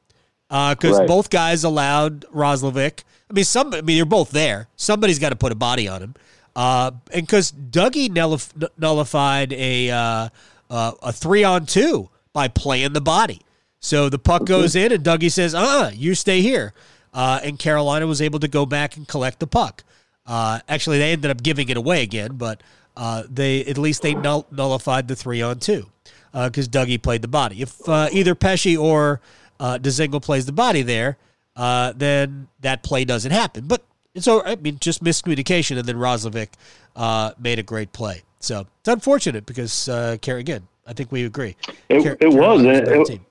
[0.50, 1.08] because Right.
[1.08, 3.04] both guys allowed Roslovic.
[3.30, 3.74] I mean, some.
[3.74, 4.68] I mean, you're both there.
[4.76, 6.16] Somebody's got to put a body on him,
[6.56, 10.30] uh, and because Dougie nullif- nullified a uh,
[10.70, 13.42] uh, a three on two by playing the body.
[13.80, 16.74] So the puck goes in, and Dougie says, "Uh, you stay here,"
[17.14, 19.84] uh, and Carolina was able to go back and collect the puck.
[20.26, 22.62] Uh, actually, they ended up giving it away again, but
[22.98, 25.90] uh, they at least they null- nullified the three on two
[26.34, 27.62] because Dougie played the body.
[27.62, 29.22] If uh, either Pesce or
[29.60, 31.18] uh, Dzingel plays the body there,
[31.56, 33.68] uh, then that play doesn't happen.
[33.68, 33.84] But
[34.16, 36.50] it's all, I mean, just miscommunication, and then Roslovic
[36.96, 38.24] uh, made a great play.
[38.40, 41.56] So it's unfortunate because, uh, Car- again, I think we agree.
[41.90, 42.64] It- Car- it was.
[42.64, 43.22] It- it-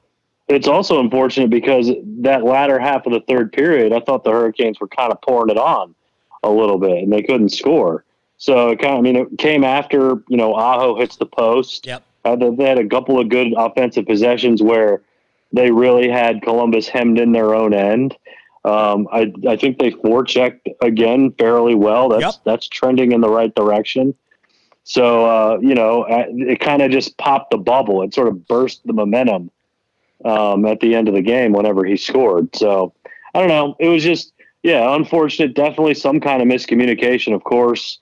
[0.46, 4.78] It's also unfortunate because that latter half of the third period, I thought the Hurricanes
[4.78, 5.94] were kind of pouring it on
[6.42, 8.04] a little bit, and they couldn't score.
[8.36, 11.86] So it kind of, I mean, it came after you know Aho hits the post.
[11.86, 12.02] Yep.
[12.26, 15.00] Uh, they had a couple of good offensive possessions where
[15.54, 18.14] they really had Columbus hemmed in their own end.
[18.64, 22.08] Um, I I think they forechecked again fairly well.
[22.08, 22.34] That's Yep.
[22.44, 24.14] that's trending in the right direction.
[24.84, 28.02] So uh, you know, uh, it kind of just popped the bubble.
[28.02, 29.50] It sort of burst the momentum
[30.24, 32.54] um, at the end of the game whenever he scored.
[32.56, 32.94] So
[33.34, 33.76] I don't know.
[33.78, 35.54] It was just yeah, unfortunate.
[35.54, 37.98] Definitely some kind of miscommunication, of course,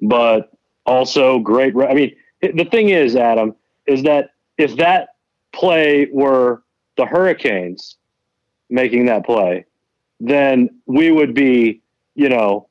[0.00, 0.50] but
[0.86, 1.74] also great.
[1.74, 3.54] re- I mean, the thing is, Adam,
[3.86, 5.10] is that if that
[5.52, 6.62] play were
[6.96, 7.96] the Hurricanes
[8.70, 9.66] making that play,
[10.20, 11.80] then we would be,
[12.14, 12.68] you know,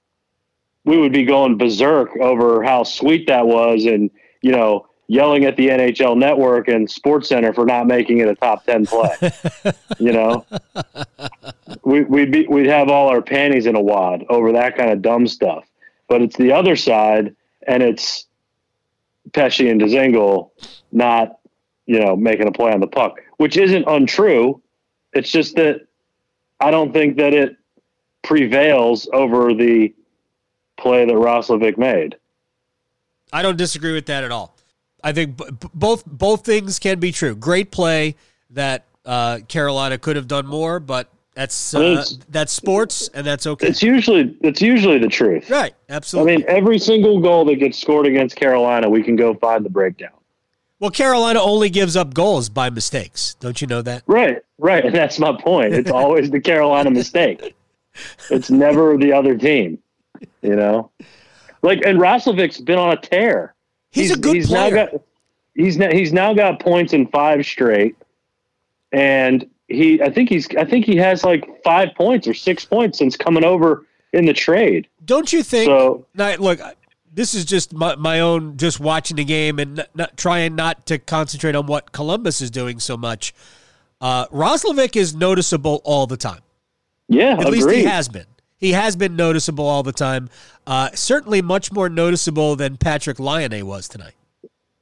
[0.85, 4.09] we would be going berserk over how sweet that was and,
[4.41, 8.35] you know, yelling at the NHL network and Sports Center for not making it a
[8.35, 9.15] top 10 play.
[9.99, 10.45] you know,
[11.83, 15.01] we, we'd be, we'd have all our panties in a wad over that kind of
[15.01, 15.65] dumb stuff,
[16.07, 17.35] but it's the other side
[17.67, 18.27] and it's
[19.33, 20.51] Pesce and Dzingel
[20.91, 21.39] not,
[21.88, 24.62] you know, making a play on the puck, which isn't untrue.
[25.13, 25.88] It's just that
[26.59, 27.57] I don't think that it
[28.23, 29.93] prevails over the
[30.77, 32.17] play that Roslovic made.
[33.31, 34.55] I don't disagree with that at all.
[35.03, 37.35] I think b- both both things can be true.
[37.35, 38.15] Great play
[38.49, 43.67] that uh, Carolina could have done more, but that's uh, that's sports, and that's okay.
[43.67, 45.49] It's usually it's usually the truth.
[45.49, 46.33] Right, Absolutely.
[46.33, 49.69] I mean, every single goal that gets scored against Carolina, we can go find the
[49.69, 50.11] breakdown.
[50.79, 53.35] Well, Carolina only gives up goals by mistakes.
[53.39, 54.03] Don't you know that?
[54.07, 54.85] Right, right.
[54.85, 55.73] And that's my point.
[55.73, 57.55] It's always the Carolina mistake.
[58.29, 59.79] It's never the other team.
[60.41, 60.91] You know,
[61.61, 63.55] like and Roslovic's been on a tear.
[63.91, 64.75] He's, a good he's player.
[64.75, 65.01] Now got,
[65.55, 67.95] he's now, he's now got points in five straight,
[68.91, 72.97] and he I think he's I think he has like five points or six points
[72.97, 74.87] since coming over in the trade.
[75.05, 75.67] Don't you think?
[75.67, 76.59] So Now, look,
[77.19, 80.86] this is just my, my own, just watching the game and not, not trying not
[80.86, 83.34] to concentrate on what Columbus is doing so much.
[83.99, 86.39] Uh, Roslovic is noticeable all the time.
[87.10, 88.25] yeah, At least he has been.
[88.58, 90.29] He has been noticeable all the time.
[90.65, 94.13] Uh, certainly much more noticeable than Patrick Laine was tonight.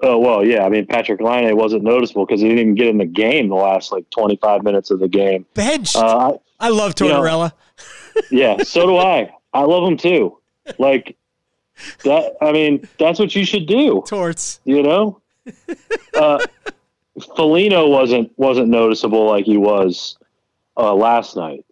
[0.04, 0.64] Oh well, yeah.
[0.64, 3.56] I mean, Patrick Laine wasn't noticeable because he didn't even get in the game the
[3.56, 5.48] last like twenty five minutes of the game.
[5.56, 5.96] Benched.
[5.96, 7.50] Uh, I- love you know-
[8.30, 9.34] yeah, so do I.
[9.54, 10.38] I love him too.
[10.78, 11.18] Like
[12.04, 12.36] that.
[12.42, 14.04] I mean, that's what you should do.
[14.08, 14.60] Torts.
[14.66, 15.22] You know,
[16.16, 16.46] uh,
[17.36, 20.18] Foligno wasn't wasn't noticeable like he was
[20.76, 21.66] uh, last night.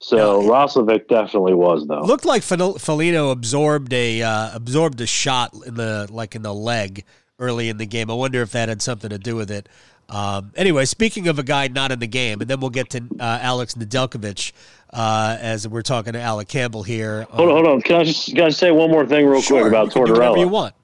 [0.00, 0.48] So No.
[0.48, 2.00] Roslovic definitely was though.
[2.00, 6.52] Looked like Fel- Foligno absorbed a uh, absorbed a shot in the like in the
[6.52, 7.04] leg
[7.38, 8.10] early in the game.
[8.10, 9.68] I wonder if that had something to do with it.
[10.12, 12.98] Um, anyway, speaking of a guy not in the game, and then we'll get to
[13.18, 14.52] uh, Alex Nedeljkovic
[14.92, 17.26] uh, as we're talking to Alec Campbell here.
[17.30, 17.80] hold on, hold on.
[17.82, 20.04] Can I just can I say one more thing real Sure, quick about you can
[20.06, 20.50] do whatever you Tortorella?
[20.50, 20.74] want.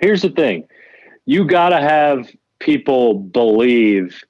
[0.00, 0.68] here's the thing
[1.24, 4.22] you got to have people believe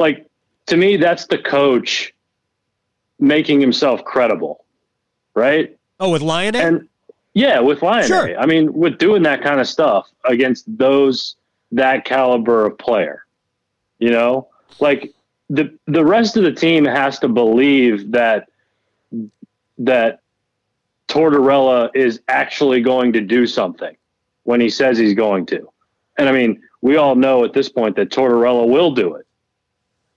[0.00, 0.26] like
[0.66, 2.12] to me that's the coach
[3.20, 4.64] making himself credible
[5.34, 6.54] right Oh, with Laine?
[6.56, 6.88] and
[7.34, 8.38] yeah with Laine Sure.
[8.38, 11.36] i mean with doing that kind of stuff against those
[11.72, 13.24] that caliber of player
[13.98, 14.48] you know
[14.80, 15.12] like
[15.50, 18.48] the the rest of the team has to believe that
[19.78, 20.20] that
[21.08, 23.96] Tortorella is actually going to do something
[24.44, 25.68] when he says he's going to.
[26.18, 29.26] And I mean, we all know at this point that Tortorella will do it.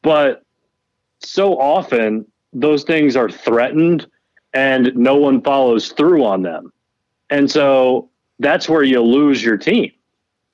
[0.01, 0.43] But
[1.19, 4.07] so often those things are threatened
[4.53, 6.73] and no one follows through on them.
[7.29, 9.91] And so that's where you lose your team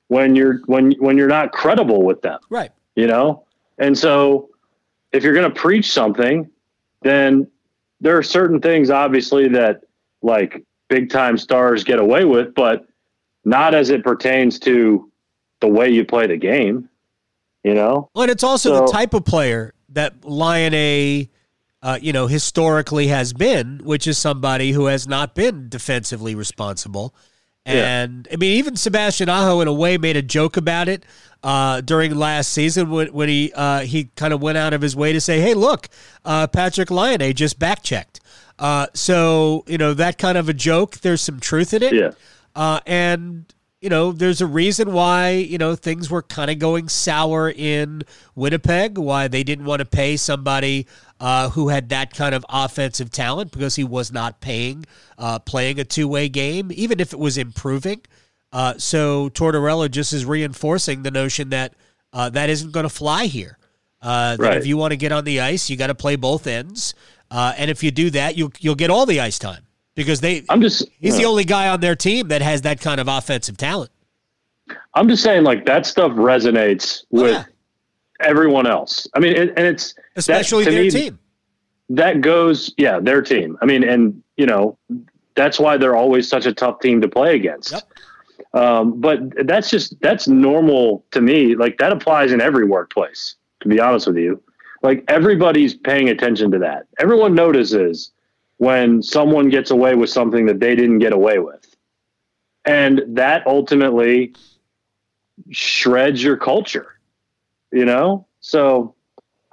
[0.06, 2.38] when you're when when you're not credible with them.
[2.50, 2.70] Right.
[2.98, 3.44] You know?
[3.78, 4.48] And so
[5.12, 6.50] if you're going to preach something,
[7.02, 7.46] then
[8.00, 9.82] there are certain things obviously that
[10.20, 12.86] like big time stars get away with, but
[13.44, 15.10] not as it pertains to
[15.60, 16.88] the way you play the game.
[17.62, 18.10] You know?
[18.14, 21.28] Well, and it's also so, the type of player that Laine
[21.82, 27.14] uh, you know, historically has been, which is somebody who has not been defensively responsible.
[27.64, 28.34] And yeah.
[28.34, 31.04] I mean, even Sebastian Aho, in a way, made a joke about it
[31.42, 34.96] uh, during last season when, when he uh, he kind of went out of his
[34.96, 35.88] way to say, "Hey, look,
[36.24, 38.20] uh, Patrik Laine just back checked."
[38.58, 40.98] Uh, so you know that kind of a joke.
[40.98, 41.94] There's some truth in it.
[41.94, 42.10] Yeah.
[42.54, 46.88] Uh, and you know, there's a reason why, you know, things were kind of going
[46.88, 48.02] sour in
[48.34, 50.86] Winnipeg, why they didn't want to pay somebody
[51.20, 54.84] uh, who had that kind of offensive talent because he was not paying,
[55.16, 58.00] uh, playing a two way game, even if it was improving.
[58.52, 61.74] Uh, so Tortorella just is reinforcing the notion that
[62.12, 63.58] uh, that isn't going to fly here.
[64.00, 64.56] Uh, that right.
[64.56, 66.94] if you want to get on the ice, you got to play both ends.
[67.30, 70.44] Uh, and if you do that, you, you'll get all the ice time because they.
[70.48, 70.88] I'm just.
[70.98, 73.90] He's the only guy on their team that has that kind of offensive talent.
[74.94, 77.44] I'm just saying, like that stuff resonates oh, with yeah.
[78.20, 79.06] everyone else.
[79.14, 81.18] I mean, and, and it's especially that, their me, team.
[81.90, 83.58] That goes, yeah, their team.
[83.60, 84.78] I mean, and you know,
[85.34, 87.72] that's why they're always such a tough team to play against.
[87.72, 87.82] Yep.
[88.54, 91.54] Um, but that's just that's normal to me.
[91.54, 93.36] Like that applies in every workplace.
[93.60, 94.40] To be honest with you,
[94.82, 96.86] like everybody's paying attention to that.
[96.98, 98.12] Everyone notices
[98.58, 101.76] when someone gets away with something that they didn't get away with.
[102.64, 104.34] And that ultimately
[105.50, 106.98] shreds your culture,
[107.72, 108.26] you know?
[108.40, 108.94] So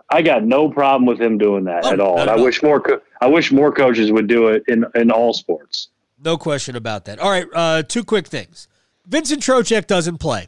[0.09, 2.19] I got no problem with him doing that oh, at all.
[2.19, 5.33] And I wish more, co- I wish more coaches would do it in, in all
[5.33, 5.89] sports.
[6.23, 7.19] No question about that.
[7.19, 7.47] All right.
[7.53, 8.67] Uh, two quick things.
[9.07, 10.47] Vincent Trocheck doesn't play.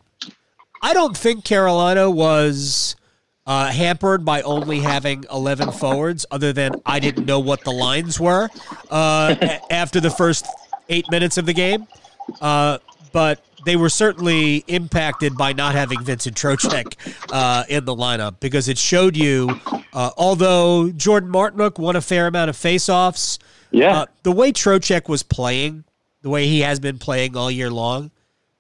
[0.82, 2.96] I don't think Carolina was
[3.46, 8.20] uh, hampered by only having 11 forwards, other than I didn't know what the lines
[8.20, 8.50] were
[8.92, 9.36] uh,
[9.72, 10.46] after the first
[10.90, 11.88] eight minutes of the game.
[12.42, 12.78] Uh,
[13.14, 16.96] but they were certainly impacted by not having Vincent Trocheck
[17.32, 19.60] uh, in the lineup because it showed you,
[19.94, 23.40] uh, although Jordan Martinook won a fair amount of faceoffs,
[23.72, 23.98] yeah.
[23.98, 25.84] Uh, the way Trocheck was playing,
[26.22, 28.12] the way he has been playing all year long,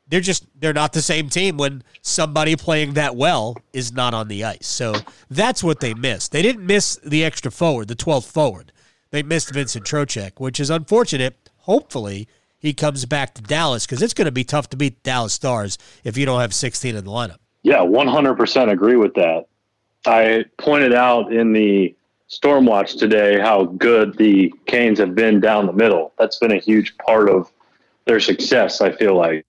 [0.09, 4.27] they're just they're not the same team when somebody playing that well is not on
[4.27, 4.67] the ice.
[4.67, 4.95] So
[5.29, 6.31] that's what they missed.
[6.31, 8.71] They didn't miss the extra forward, the 12th forward.
[9.11, 11.49] They missed Vincent Trocheck, which is unfortunate.
[11.59, 12.27] Hopefully,
[12.59, 15.77] he comes back to Dallas because it's going to be tough to beat Dallas Stars
[16.03, 17.37] if you don't have 16 in the lineup.
[17.63, 19.47] Yeah, 100% agree with that.
[20.05, 21.95] I pointed out in the
[22.29, 26.13] Stormwatch today how good the Canes have been down the middle.
[26.17, 27.51] That's been a huge part of
[28.05, 29.45] their success, I feel like.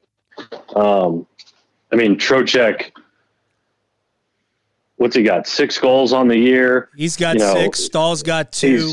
[0.74, 1.27] Um,
[1.92, 2.90] I mean, Trocheck,
[4.96, 5.46] what's he got?
[5.46, 6.90] Six goals on the year.
[6.96, 7.81] He's got you know, six.
[7.85, 8.92] Staal's got two.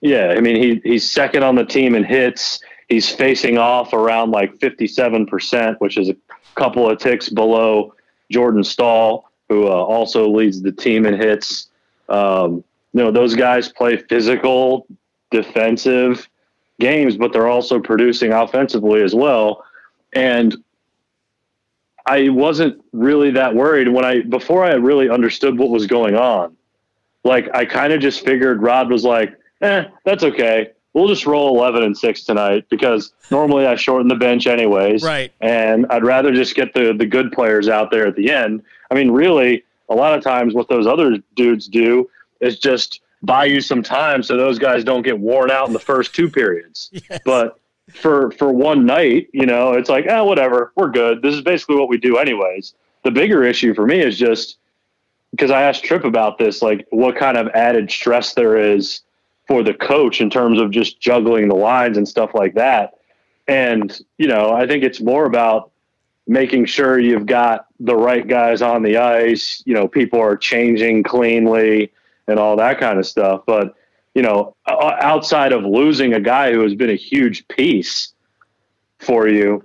[0.00, 2.60] Yeah, I mean, he he's second on the team in hits.
[2.88, 6.16] He's facing off around like fifty-seven percent, which is a
[6.54, 7.94] couple of ticks below
[8.30, 11.68] Jordan Staal, who uh, also leads the team in hits.
[12.08, 14.86] Um, you know, those guys play physical,
[15.30, 16.28] defensive
[16.78, 19.64] games, but they're also producing offensively as well.
[20.12, 20.56] And
[22.06, 26.56] I wasn't really that worried when I before I really understood what was going on.
[27.24, 30.70] Like I kind of just figured Rod was like, "Eh, that's okay.
[30.92, 35.02] We'll just roll 11 and 6 tonight because normally I shorten the bench anyways.
[35.02, 35.30] Right.
[35.42, 38.62] And I'd rather just get the the good players out there at the end.
[38.90, 42.08] I mean, really, a lot of times what those other dudes do
[42.40, 45.80] is just buy you some time so those guys don't get worn out in the
[45.80, 46.90] first two periods.
[47.10, 47.20] Yes.
[47.24, 47.58] But
[47.90, 51.22] for for one night, you know, it's like, ah, eh, whatever, we're good.
[51.22, 52.74] This is basically what we do anyways.
[53.04, 54.58] The bigger issue for me is just
[55.30, 59.02] because I asked Trip about this, like what kind of added stress there is
[59.46, 62.94] for the coach in terms of just juggling the lines and stuff like that.
[63.46, 65.70] And, you know, I think it's more about
[66.26, 71.04] making sure you've got the right guys on the ice, you know, people are changing
[71.04, 71.92] cleanly
[72.26, 73.42] and all that kind of stuff.
[73.46, 73.75] But
[74.16, 78.14] you know, outside of losing a guy who has been a huge piece
[78.98, 79.62] for you,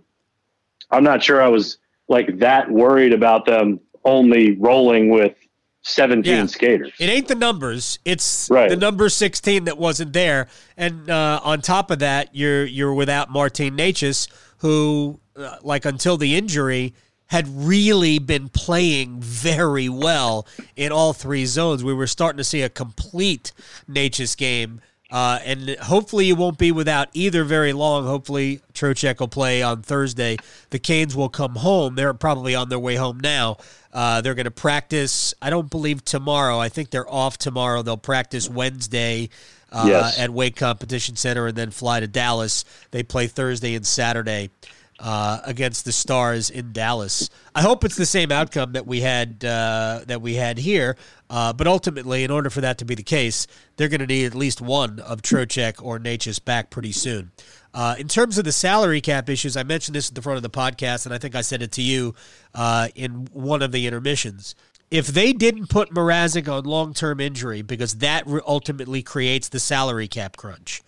[0.92, 1.78] I'm not sure I was
[2.10, 5.38] like that worried about them only rolling with
[5.84, 6.46] 17 yeah.
[6.48, 6.92] skaters.
[7.00, 8.70] It ain't the numbers; it's right.
[8.70, 10.50] the number 16 that wasn't there.
[10.76, 14.28] And uh, on top of that, you're you're without Martin Necas,
[14.58, 16.94] who, uh, like until the injury,
[17.32, 21.82] had really been playing very well in all three zones.
[21.82, 23.54] We were starting to see a complete
[23.90, 24.82] Necas game.
[25.10, 28.06] Uh, and hopefully you won't be without either very long.
[28.06, 30.36] Hopefully Trocheck will play on Thursday.
[30.72, 31.96] The Canes will come home.
[31.96, 33.58] They're probably on their way home now.
[33.94, 35.34] Uh, they're going to practice.
[35.42, 36.60] I don't believe tomorrow.
[36.60, 37.82] I think they're off tomorrow.
[37.82, 39.30] They'll practice Wednesday
[39.72, 40.20] uh, yes.
[40.20, 42.66] at Wake Competition Center and then fly to Dallas.
[42.92, 44.50] They play Thursday and Saturday
[45.02, 47.30] uh, against the Stars in Dallas.
[47.56, 50.96] I hope it's the same outcome that we had uh, that we had here.
[51.30, 54.26] Uh, but ultimately, in order for that to be the case, they're going to need
[54.26, 57.32] at least one of Trocheck or Necas back pretty soon.
[57.74, 60.44] Uh, in terms of the salary cap issues, I mentioned this at the front of
[60.44, 62.14] the podcast, and I think I said it to you
[62.54, 64.56] uh, in one of the intermissions.
[64.92, 70.10] If they didn't put Mrazek on long term injury because that ultimately creates the salary
[70.10, 70.84] cap crunch,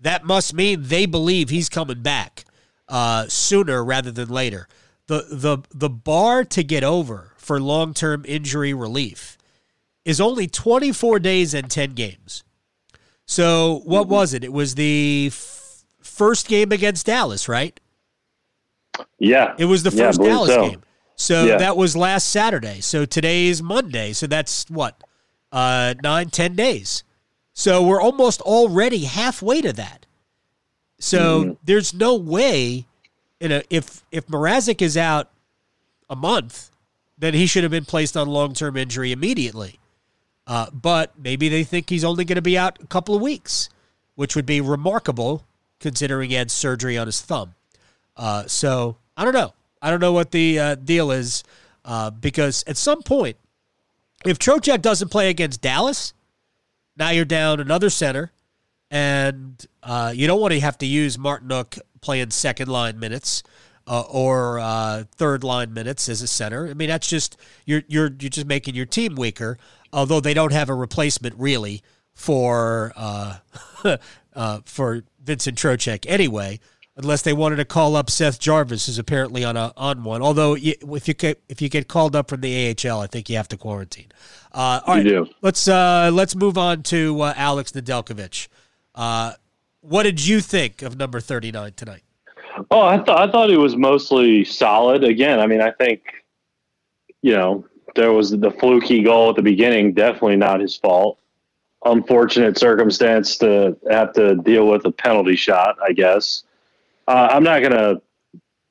[0.00, 2.46] that must mean they believe he's coming back
[2.88, 4.68] uh, sooner rather than later.
[5.06, 9.36] The, the, the bar to get over for long term injury relief
[10.04, 12.44] is only 24 days and 10 games.
[13.26, 14.44] So, what was it?
[14.44, 17.78] It was the f- first game against Dallas, right?
[19.18, 19.54] Yeah.
[19.58, 20.68] It was the first yeah, Dallas so.
[20.68, 20.82] game.
[21.16, 21.56] So, yeah.
[21.56, 22.80] that was last Saturday.
[22.80, 24.12] So, today is Monday.
[24.12, 25.02] So, that's what?
[25.50, 27.02] Uh, nine, ten days.
[27.54, 30.03] So, we're almost already halfway to that.
[30.98, 31.52] So mm-hmm.
[31.64, 32.86] there's no way,
[33.40, 35.30] you know, if if Mrazek is out
[36.08, 36.70] a month,
[37.18, 39.78] then he should have been placed on long term injury immediately.
[40.46, 43.70] Uh, but maybe they think he's only going to be out a couple of weeks,
[44.14, 45.44] which would be remarkable
[45.80, 47.54] considering he had surgery on his thumb.
[48.16, 49.52] Uh, so I don't know.
[49.80, 51.44] I don't know what the uh, deal is
[51.84, 53.36] uh, because at some point,
[54.24, 56.14] if Trocheck doesn't play against Dallas,
[56.96, 58.32] now you're down another center
[58.90, 63.42] and uh, you don't want to have to use Martinook playing second line minutes
[63.86, 66.68] uh, or uh, third line minutes as a center.
[66.68, 69.58] I mean, that's just you're you're you're just making your team weaker.
[69.92, 71.82] Although they don't have a replacement really
[72.14, 73.38] for uh,
[74.34, 76.60] uh, for Vincent Trocheck anyway,
[76.96, 80.22] unless they wanted to call up Seth Jarvis, who's apparently on a on one.
[80.22, 83.36] Although if you get, if you get called up from the AHL, I think you
[83.36, 84.08] have to quarantine.
[84.52, 88.48] Uh, all right, let's uh, let's move on to uh, Alex Nedeljkovic.
[88.94, 89.32] Uh,
[89.80, 92.02] what did you think of number 39 tonight?
[92.70, 95.02] Oh, I thought I thought it was mostly solid.
[95.02, 96.02] Again, I mean, I think
[97.20, 97.64] you know
[97.96, 99.92] there was the fluky goal at the beginning.
[99.92, 101.18] Definitely not his fault.
[101.84, 105.76] Unfortunate circumstance to have to deal with a penalty shot.
[105.82, 106.44] I guess
[107.08, 108.00] uh, I'm not gonna.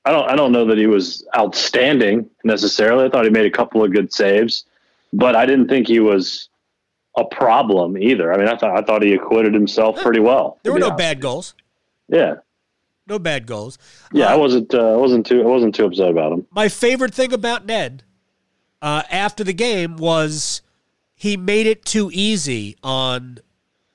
[0.06, 0.30] I don't.
[0.30, 3.06] I don't know that he was outstanding necessarily.
[3.06, 4.66] I thought he made a couple of good saves,
[5.12, 6.50] but I didn't think he was
[7.18, 8.34] a problem either.
[8.34, 10.60] I mean, I thought I thought he acquitted himself pretty well.
[10.64, 11.54] There were no bad goals.
[12.08, 12.36] Yeah,
[13.08, 13.78] no bad goals.
[14.12, 14.74] Yeah, uh, I wasn't.
[14.74, 15.42] Uh, I wasn't too.
[15.42, 16.48] I wasn't too upset about him.
[16.52, 18.04] My favorite thing about Ned
[18.82, 20.62] uh, after the game was
[21.16, 23.40] he made it too easy on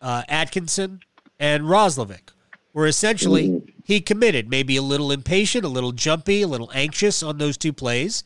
[0.01, 1.01] uh, Atkinson
[1.39, 2.31] and Roslovic,
[2.73, 3.73] where essentially mm.
[3.85, 7.73] he committed, maybe a little impatient, a little jumpy, a little anxious on those two
[7.73, 8.25] plays,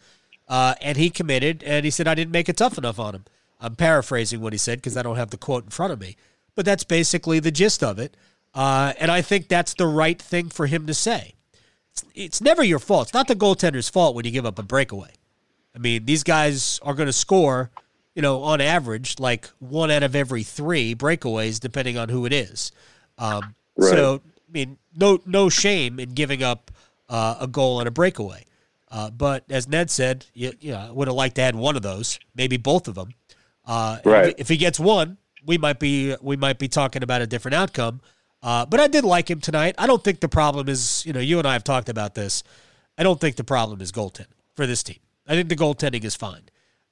[0.49, 3.25] uh, and he committed, and he said I didn't make it tough enough on him.
[3.63, 6.17] I'm paraphrasing what he said because I don't have the quote in front of me,
[6.55, 8.17] but that's basically the gist of it.
[8.55, 11.35] Uh, and I think that's the right thing for him to say.
[11.93, 13.09] It's, it's never your fault.
[13.09, 15.13] It's not the goaltender's fault when you give up a breakaway.
[15.75, 17.71] I mean, these guys are going to score,
[18.15, 22.33] you know, on average, like one out of every three breakaways, depending on who it
[22.33, 22.73] is.
[23.17, 23.91] Um, right.
[23.91, 26.71] So, I mean, no, no shame in giving up
[27.09, 28.45] uh, a goal on a breakaway.
[28.91, 31.77] Uh, but as Ned said, you, you know, I would have liked to add one
[31.77, 33.15] of those, maybe both of them.
[33.65, 34.29] Uh, right.
[34.31, 37.55] If, if, he gets one, we might be we might be talking about a different
[37.55, 38.01] outcome.
[38.43, 39.77] Uh, but I did like him tonight.
[39.79, 42.43] I don't think the problem is you know you and I have talked about this.
[42.99, 44.99] I don't think the problem is goaltending for this team.
[45.27, 46.43] I think the goaltending is fine.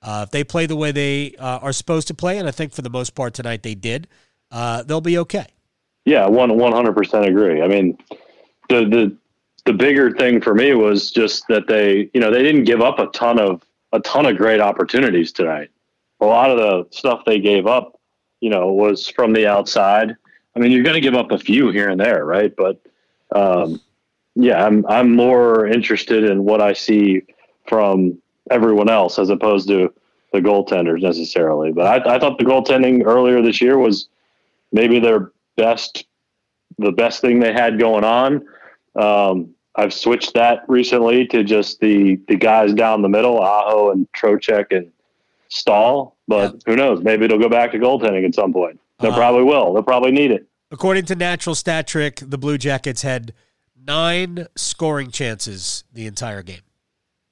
[0.02, 2.72] Uh, if they play the way they uh, are supposed to play, and I think
[2.72, 4.08] for the most part tonight they did,
[4.50, 5.46] uh, they'll be okay.
[6.04, 7.60] Yeah, one one hundred percent agree.
[7.62, 7.98] I mean,
[8.68, 9.16] the the
[9.66, 12.98] the bigger thing for me was just that they you know they didn't give up
[12.98, 13.62] a ton of
[13.92, 15.70] a ton of great opportunities tonight
[16.20, 17.98] a lot of the stuff they gave up,
[18.40, 20.16] you know, was from the outside.
[20.54, 22.54] I mean, you're going to give up a few here and there, right?
[22.54, 22.80] But
[23.34, 23.80] um,
[24.34, 27.22] yeah, I'm I'm more interested in what I see
[27.68, 29.92] from everyone else as opposed to
[30.32, 31.72] the goaltenders necessarily.
[31.72, 34.08] But I, I thought the goaltending earlier this year was
[34.72, 36.06] maybe their best,
[36.78, 38.46] the best thing they had going on.
[38.96, 44.10] Um, I've switched that recently to just the the guys down the middle, Aho and
[44.12, 44.90] Trocheck and
[45.50, 47.02] Staal, but who knows?
[47.02, 48.80] Maybe it'll go back to goaltending at some point.
[49.00, 49.72] They uh, probably will.
[49.74, 50.46] They'll probably need it.
[50.70, 53.34] According to Natural Stat Trick, the Blue Jackets had
[53.76, 56.60] nine scoring chances the entire game.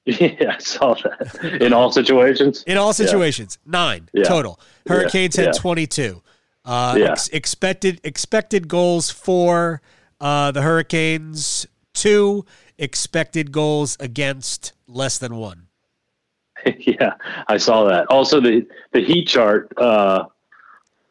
[0.05, 1.57] Yeah, I saw that.
[1.61, 2.63] In all situations?
[2.65, 4.23] In all situations, nine Yeah.
[4.23, 4.59] total.
[4.87, 5.45] Hurricanes Yeah.
[5.45, 5.61] had Yeah.
[5.61, 6.21] 22.
[6.65, 7.11] Uh, Yeah.
[7.11, 9.81] ex- expected expected goals for
[10.19, 12.43] uh, the Hurricanes two.
[12.79, 15.67] Expected goals against less than one.
[16.79, 17.13] yeah,
[17.47, 18.07] I saw that.
[18.07, 20.25] Also, the the heat chart uh,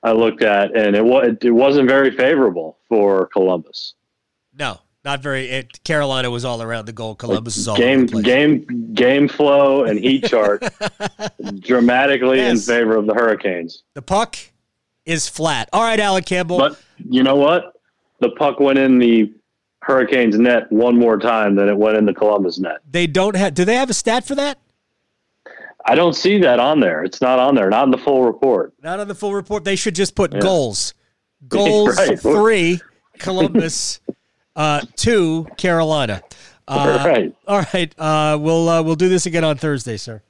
[0.02, 3.94] I looked at, and it was it wasn't very favorable for Columbus.
[4.54, 5.48] No, not very.
[5.48, 7.14] It, Carolina was all around the goal.
[7.14, 10.62] Columbus is all game the game game flow and heat chart
[11.60, 13.84] dramatically in favor of the Hurricanes.
[13.94, 14.36] The puck
[15.06, 15.68] is flat.
[15.72, 16.58] All right, Alec Campbell.
[16.58, 17.80] But you know what?
[18.20, 19.32] The puck went in the
[19.82, 22.78] Hurricanes net one more time than it went in the Columbus net.
[22.90, 23.54] they don't have.
[23.54, 24.58] Do they have a stat for that?
[25.88, 27.02] I don't see that on there.
[27.02, 27.70] It's not on there.
[27.70, 28.74] Not in the full report.
[28.82, 29.64] Not on the full report.
[29.64, 30.94] They should just put goals.
[31.48, 32.18] Goals Right.
[32.20, 32.80] three,
[33.18, 34.00] Columbus,
[34.56, 36.20] uh, two, Carolina.
[36.66, 37.34] Uh, right.
[37.46, 37.94] All right.
[37.98, 40.20] Uh, we'll uh, we'll do this again on Thursday, sir.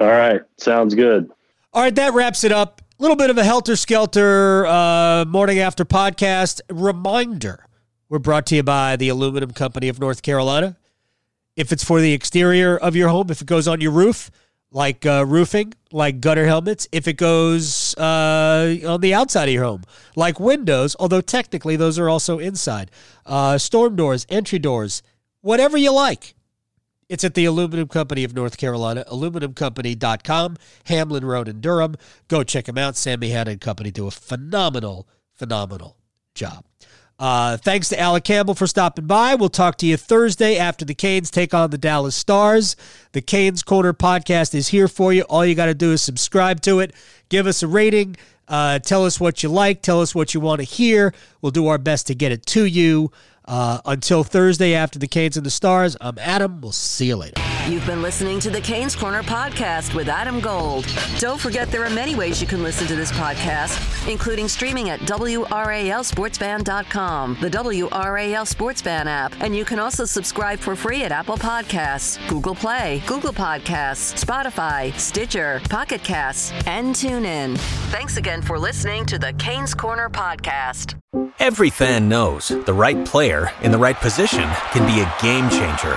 [0.00, 0.40] All right.
[0.58, 1.30] Sounds good.
[1.72, 2.82] All right, that wraps it up.
[2.98, 7.66] A little bit of a helter skelter uh, morning after podcast reminder.
[8.08, 10.76] We're brought to you by the Aluminum Company of North Carolina.
[11.56, 14.30] If it's for the exterior of your home, if it goes on your roof,
[14.72, 19.64] like uh, roofing, like gutter helmets, if it goes uh, on the outside of your
[19.64, 19.82] home,
[20.16, 22.90] like windows, although technically those are also inside,
[23.26, 25.02] uh, storm doors, entry doors,
[25.42, 26.34] whatever you like.
[27.08, 31.96] It's at the Aluminum Company of North Carolina, aluminumcompany.com, Hamlin Road in Durham.
[32.28, 32.96] Go check them out.
[32.96, 35.98] Sammy Hanna Company do a phenomenal, phenomenal
[36.34, 36.64] job.
[37.18, 39.34] Uh, thanks to Alec Campbell for stopping by.
[39.34, 42.74] We'll talk to you Thursday after the Canes take on the Dallas Stars.
[43.12, 45.22] The Canes Corner podcast is here for you.
[45.22, 46.92] All you got to do is subscribe to it,
[47.28, 48.16] give us a rating,
[48.48, 51.14] uh, tell us what you like, tell us what you want to hear.
[51.40, 53.12] We'll do our best to get it to you.
[53.44, 56.60] Uh, until Thursday after the Canes and the Stars, I'm Adam.
[56.60, 57.51] We'll see you later.
[57.68, 60.84] You've been listening to the Canes Corner podcast with Adam Gold.
[61.18, 64.98] Don't forget there are many ways you can listen to this podcast, including streaming at
[65.00, 72.18] WRALSportsFan.com, the WRAL SportsFan app, and you can also subscribe for free at Apple Podcasts,
[72.28, 77.56] Google Play, Google Podcasts, Spotify, Stitcher, Pocket Casts, and TuneIn.
[77.90, 80.96] Thanks again for listening to the Canes Corner podcast.
[81.38, 85.96] Every fan knows the right player in the right position can be a game changer.